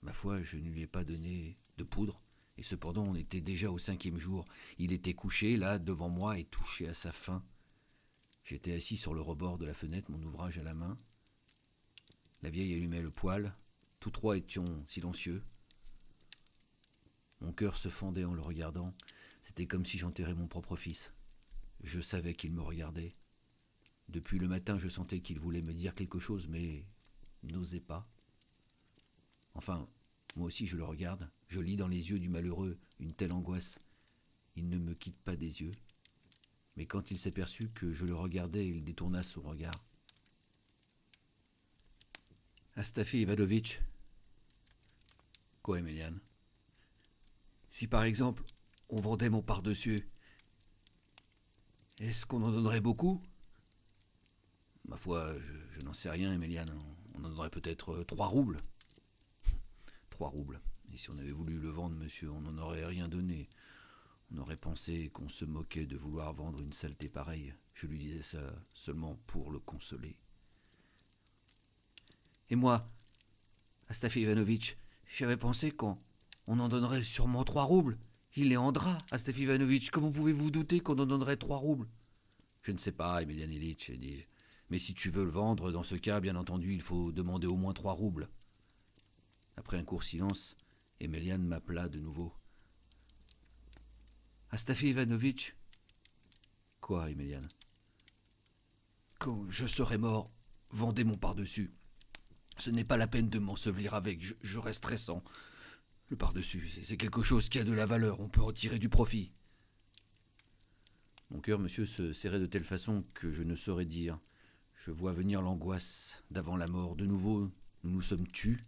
Ma 0.00 0.12
foi, 0.12 0.40
je 0.40 0.56
ne 0.56 0.70
lui 0.70 0.82
ai 0.82 0.86
pas 0.86 1.04
donné 1.04 1.58
de 1.76 1.84
poudre, 1.84 2.21
et 2.58 2.62
cependant 2.62 3.04
on 3.04 3.14
était 3.14 3.40
déjà 3.40 3.70
au 3.70 3.78
cinquième 3.78 4.18
jour. 4.18 4.44
Il 4.78 4.92
était 4.92 5.14
couché, 5.14 5.56
là, 5.56 5.78
devant 5.78 6.08
moi, 6.08 6.38
et 6.38 6.44
touché 6.44 6.88
à 6.88 6.94
sa 6.94 7.12
faim. 7.12 7.44
J'étais 8.44 8.74
assis 8.74 8.96
sur 8.96 9.14
le 9.14 9.20
rebord 9.20 9.58
de 9.58 9.66
la 9.66 9.74
fenêtre, 9.74 10.10
mon 10.10 10.22
ouvrage 10.22 10.58
à 10.58 10.62
la 10.62 10.74
main. 10.74 10.98
La 12.42 12.50
vieille 12.50 12.74
allumait 12.74 13.02
le 13.02 13.10
poêle. 13.10 13.54
Tous 14.00 14.10
trois 14.10 14.36
étions 14.36 14.84
silencieux. 14.88 15.42
Mon 17.40 17.52
cœur 17.52 17.76
se 17.76 17.88
fendait 17.88 18.24
en 18.24 18.34
le 18.34 18.40
regardant. 18.40 18.94
C'était 19.42 19.66
comme 19.66 19.84
si 19.84 19.98
j'enterrais 19.98 20.34
mon 20.34 20.48
propre 20.48 20.76
fils. 20.76 21.12
Je 21.82 22.00
savais 22.00 22.34
qu'il 22.34 22.52
me 22.52 22.62
regardait. 22.62 23.14
Depuis 24.08 24.38
le 24.38 24.48
matin, 24.48 24.78
je 24.78 24.88
sentais 24.88 25.20
qu'il 25.20 25.38
voulait 25.38 25.62
me 25.62 25.72
dire 25.72 25.94
quelque 25.94 26.18
chose, 26.18 26.48
mais 26.48 26.84
n'osait 27.44 27.80
pas. 27.80 28.08
Enfin, 29.54 29.88
moi 30.36 30.46
aussi 30.46 30.66
je 30.66 30.76
le 30.76 30.84
regarde. 30.84 31.28
Je 31.52 31.60
lis 31.60 31.76
dans 31.76 31.88
les 31.88 32.08
yeux 32.08 32.18
du 32.18 32.30
malheureux 32.30 32.78
une 32.98 33.12
telle 33.12 33.34
angoisse. 33.34 33.78
Il 34.56 34.70
ne 34.70 34.78
me 34.78 34.94
quitte 34.94 35.18
pas 35.18 35.36
des 35.36 35.60
yeux. 35.60 35.72
Mais 36.76 36.86
quand 36.86 37.10
il 37.10 37.18
s'aperçut 37.18 37.68
que 37.68 37.92
je 37.92 38.06
le 38.06 38.14
regardais, 38.14 38.66
il 38.66 38.82
détourna 38.82 39.22
son 39.22 39.42
regard. 39.42 39.74
Astafi 42.74 43.20
Ivanovitch. 43.20 43.82
Quoi, 45.60 45.80
Emiliane 45.80 46.20
Si 47.68 47.86
par 47.86 48.04
exemple 48.04 48.44
on 48.88 49.02
vendait 49.02 49.28
mon 49.28 49.42
par-dessus, 49.42 50.08
est-ce 52.00 52.24
qu'on 52.24 52.42
en 52.42 52.50
donnerait 52.50 52.80
beaucoup? 52.80 53.20
Ma 54.86 54.96
foi, 54.96 55.34
je, 55.72 55.80
n'en 55.82 55.92
sais 55.92 56.08
rien, 56.08 56.32
Emiliane. 56.32 56.70
On 57.14 57.18
en 57.18 57.28
donnerait 57.28 57.50
peut-être 57.50 57.92
euh, 57.92 58.04
trois 58.04 58.28
roubles. 58.28 58.56
trois 60.08 60.30
roubles. 60.30 60.58
Et 60.92 60.96
si 60.96 61.10
on 61.10 61.18
avait 61.18 61.32
voulu 61.32 61.58
le 61.58 61.70
vendre, 61.70 61.96
monsieur, 61.96 62.30
on 62.30 62.40
n'en 62.40 62.58
aurait 62.58 62.84
rien 62.84 63.08
donné. 63.08 63.48
On 64.34 64.38
aurait 64.38 64.56
pensé 64.56 65.08
qu'on 65.10 65.28
se 65.28 65.44
moquait 65.44 65.86
de 65.86 65.96
vouloir 65.96 66.32
vendre 66.32 66.60
une 66.62 66.72
saleté 66.72 67.08
pareille. 67.08 67.54
Je 67.74 67.86
lui 67.86 67.98
disais 67.98 68.22
ça 68.22 68.40
seulement 68.74 69.16
pour 69.26 69.50
le 69.50 69.58
consoler. 69.58 70.16
Et 72.50 72.56
moi, 72.56 72.86
Astafi 73.88 74.20
Ivanovitch, 74.20 74.76
j'avais 75.06 75.36
pensé 75.36 75.70
qu'on 75.70 75.98
on 76.46 76.60
en 76.60 76.68
donnerait 76.68 77.02
sûrement 77.02 77.44
trois 77.44 77.64
roubles. 77.64 77.98
Il 78.36 78.52
est 78.52 78.56
en 78.56 78.72
drap, 78.72 78.98
Astafi 79.10 79.42
Ivanovitch. 79.42 79.90
Comment 79.90 80.10
pouvez-vous 80.10 80.50
douter 80.50 80.80
qu'on 80.80 80.98
en 80.98 81.06
donnerait 81.06 81.36
trois 81.36 81.58
roubles? 81.58 81.88
Je 82.62 82.72
ne 82.72 82.78
sais 82.78 82.92
pas, 82.92 83.22
Emilian 83.22 83.50
Ilitch, 83.50 83.90
dis-je. 83.90 84.24
Mais 84.70 84.78
si 84.78 84.94
tu 84.94 85.10
veux 85.10 85.24
le 85.24 85.30
vendre, 85.30 85.72
dans 85.72 85.82
ce 85.82 85.94
cas, 85.94 86.20
bien 86.20 86.36
entendu, 86.36 86.72
il 86.72 86.80
faut 86.80 87.12
demander 87.12 87.46
au 87.46 87.56
moins 87.56 87.74
trois 87.74 87.92
roubles. 87.92 88.28
Après 89.56 89.76
un 89.76 89.84
court 89.84 90.04
silence, 90.04 90.56
Emelian 91.02 91.38
m'appela 91.38 91.88
de 91.88 91.98
nouveau. 91.98 92.32
Astafi 94.50 94.90
Ivanovitch 94.90 95.56
Quoi, 96.80 97.10
Emelian? 97.10 97.42
Quand 99.18 99.50
je 99.50 99.66
serai 99.66 99.98
mort, 99.98 100.30
vendez 100.70 101.02
mon 101.02 101.16
par-dessus. 101.16 101.72
Ce 102.56 102.70
n'est 102.70 102.84
pas 102.84 102.96
la 102.96 103.08
peine 103.08 103.28
de 103.28 103.40
m'ensevelir 103.40 103.94
avec, 103.94 104.22
je, 104.42 104.58
resterai 104.58 104.96
sans. 104.96 105.24
Le 106.08 106.16
par-dessus, 106.16 106.70
c'est 106.84 106.96
quelque 106.96 107.24
chose 107.24 107.48
qui 107.48 107.58
a 107.58 107.64
de 107.64 107.72
la 107.72 107.86
valeur, 107.86 108.20
on 108.20 108.28
peut 108.28 108.42
retirer 108.42 108.78
du 108.78 108.88
profit. 108.88 109.32
Mon 111.30 111.40
cœur, 111.40 111.58
monsieur, 111.58 111.86
se 111.86 112.12
serrait 112.12 112.40
de 112.40 112.46
telle 112.46 112.64
façon 112.64 113.04
que 113.14 113.32
je 113.32 113.42
ne 113.42 113.56
saurais 113.56 113.86
dire. 113.86 114.20
Je 114.74 114.92
vois 114.92 115.12
venir 115.12 115.42
l'angoisse 115.42 116.22
d'avant 116.30 116.56
la 116.56 116.66
mort. 116.66 116.94
De 116.94 117.06
nouveau, 117.06 117.50
nous 117.82 117.90
nous 117.90 118.02
sommes 118.02 118.28
tus. 118.28 118.58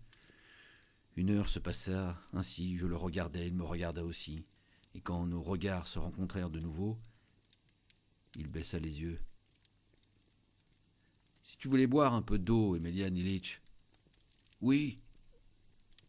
Une 1.16 1.30
heure 1.30 1.48
se 1.48 1.58
passa 1.58 2.20
ainsi, 2.32 2.76
je 2.76 2.86
le 2.86 2.96
regardais, 2.96 3.46
il 3.46 3.54
me 3.54 3.64
regarda 3.64 4.04
aussi 4.04 4.44
et 4.94 5.00
quand 5.00 5.26
nos 5.26 5.42
regards 5.42 5.88
se 5.88 5.98
rencontrèrent 5.98 6.50
de 6.50 6.60
nouveau, 6.60 6.98
il 8.36 8.48
baissa 8.48 8.78
les 8.78 9.00
yeux. 9.00 9.18
Si 11.42 11.56
tu 11.58 11.68
voulais 11.68 11.86
boire 11.86 12.14
un 12.14 12.22
peu 12.22 12.38
d'eau, 12.38 12.76
Emelian 12.76 13.14
Ilitch. 13.14 13.60
Oui. 14.60 15.00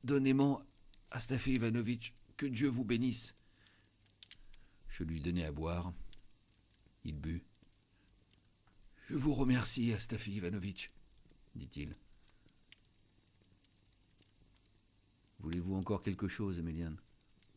Donnez-moi, 0.04 0.66
Astafi 1.12 1.54
Ivanovitch, 1.54 2.14
que 2.38 2.46
Dieu 2.46 2.70
vous 2.70 2.86
bénisse. 2.86 3.36
Je 4.88 5.04
lui 5.04 5.20
donnai 5.20 5.46
à 5.46 5.52
boire. 5.52 5.94
Il 7.04 7.18
but. 7.18 7.44
Je 9.08 9.16
vous 9.16 9.34
remercie, 9.34 9.94
Astafi 9.94 10.36
Ivanovitch, 10.36 10.92
dit-il. 11.56 11.92
Voulez-vous 15.46 15.76
encore 15.76 16.02
quelque 16.02 16.28
chose, 16.28 16.60
Emelian 16.60 16.96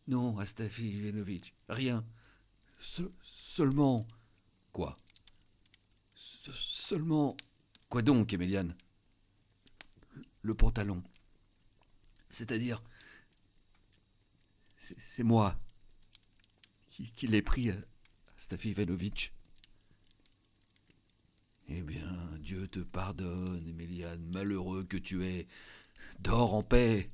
non, 0.09 0.39
Astafi 0.39 0.89
Ivanovitch, 0.89 1.53
rien. 1.69 2.03
seulement. 2.79 4.07
Quoi? 4.73 4.97
Seulement. 6.15 7.37
Quoi 7.91 8.01
donc, 8.01 8.33
Emelian 8.33 8.69
Le 10.41 10.55
pantalon. 10.55 11.03
C'est-à-dire. 12.31 12.83
C'est 14.79 15.23
moi 15.25 15.59
qui, 16.89 17.27
l'ai 17.27 17.43
pris, 17.43 17.71
Astafi 18.39 18.71
Ivanovitch. 18.71 19.33
Eh 21.69 21.83
bien, 21.83 22.39
Dieu 22.39 22.67
te 22.67 22.79
pardonne, 22.79 23.69
Emelian, 23.69 24.17
malheureux 24.33 24.85
que 24.85 24.97
tu 24.97 25.27
es. 25.27 25.47
Dors 26.21 26.55
en 26.55 26.63
paix. 26.63 27.11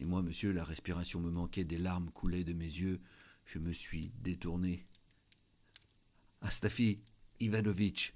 Et 0.00 0.04
moi, 0.04 0.22
monsieur, 0.22 0.52
la 0.52 0.64
respiration 0.64 1.20
me 1.20 1.30
manquait, 1.30 1.64
des 1.64 1.78
larmes 1.78 2.10
coulaient 2.10 2.44
de 2.44 2.52
mes 2.52 2.64
yeux. 2.64 3.00
Je 3.44 3.58
me 3.58 3.72
suis 3.72 4.10
détourné. 4.18 4.84
Astafi 6.42 7.00
Ivanovitch. 7.40 8.14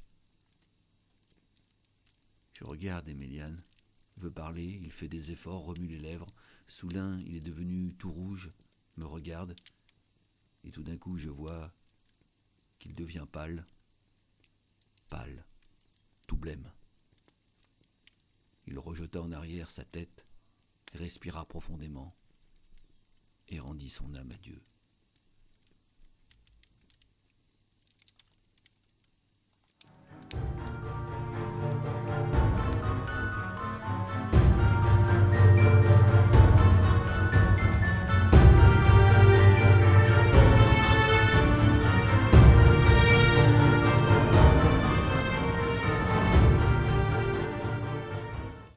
Je 2.53 2.65
regarde 2.65 3.09
Emelian. 3.09 3.55
Veut 4.19 4.31
parler, 4.31 4.79
il 4.83 4.93
fait 4.93 5.09
des 5.09 5.31
efforts, 5.31 5.65
remue 5.65 5.87
les 5.87 5.99
lèvres. 5.99 6.27
Soudain, 6.69 7.19
il 7.21 7.35
est 7.35 7.41
devenu 7.41 7.95
tout 7.95 8.13
rouge, 8.13 8.51
me 8.99 9.07
regarde. 9.07 9.57
Et 10.65 10.71
tout 10.71 10.83
d'un 10.83 10.99
coup, 10.99 11.17
je 11.17 11.31
vois 11.31 11.73
qu'il 12.79 12.95
devient 12.95 13.27
pâle. 13.31 13.65
Pâle. 15.09 15.47
Tout 16.27 16.37
blême. 16.37 16.71
Il 18.67 18.79
rejeta 18.79 19.23
en 19.23 19.33
arrière 19.33 19.71
sa 19.71 19.85
tête 19.85 20.27
respira 20.93 21.45
profondément 21.47 22.15
et 23.49 23.61
rendit 23.61 23.91
son 23.91 24.15
âme 24.15 24.33
à 24.33 24.37
Dieu. 24.37 24.63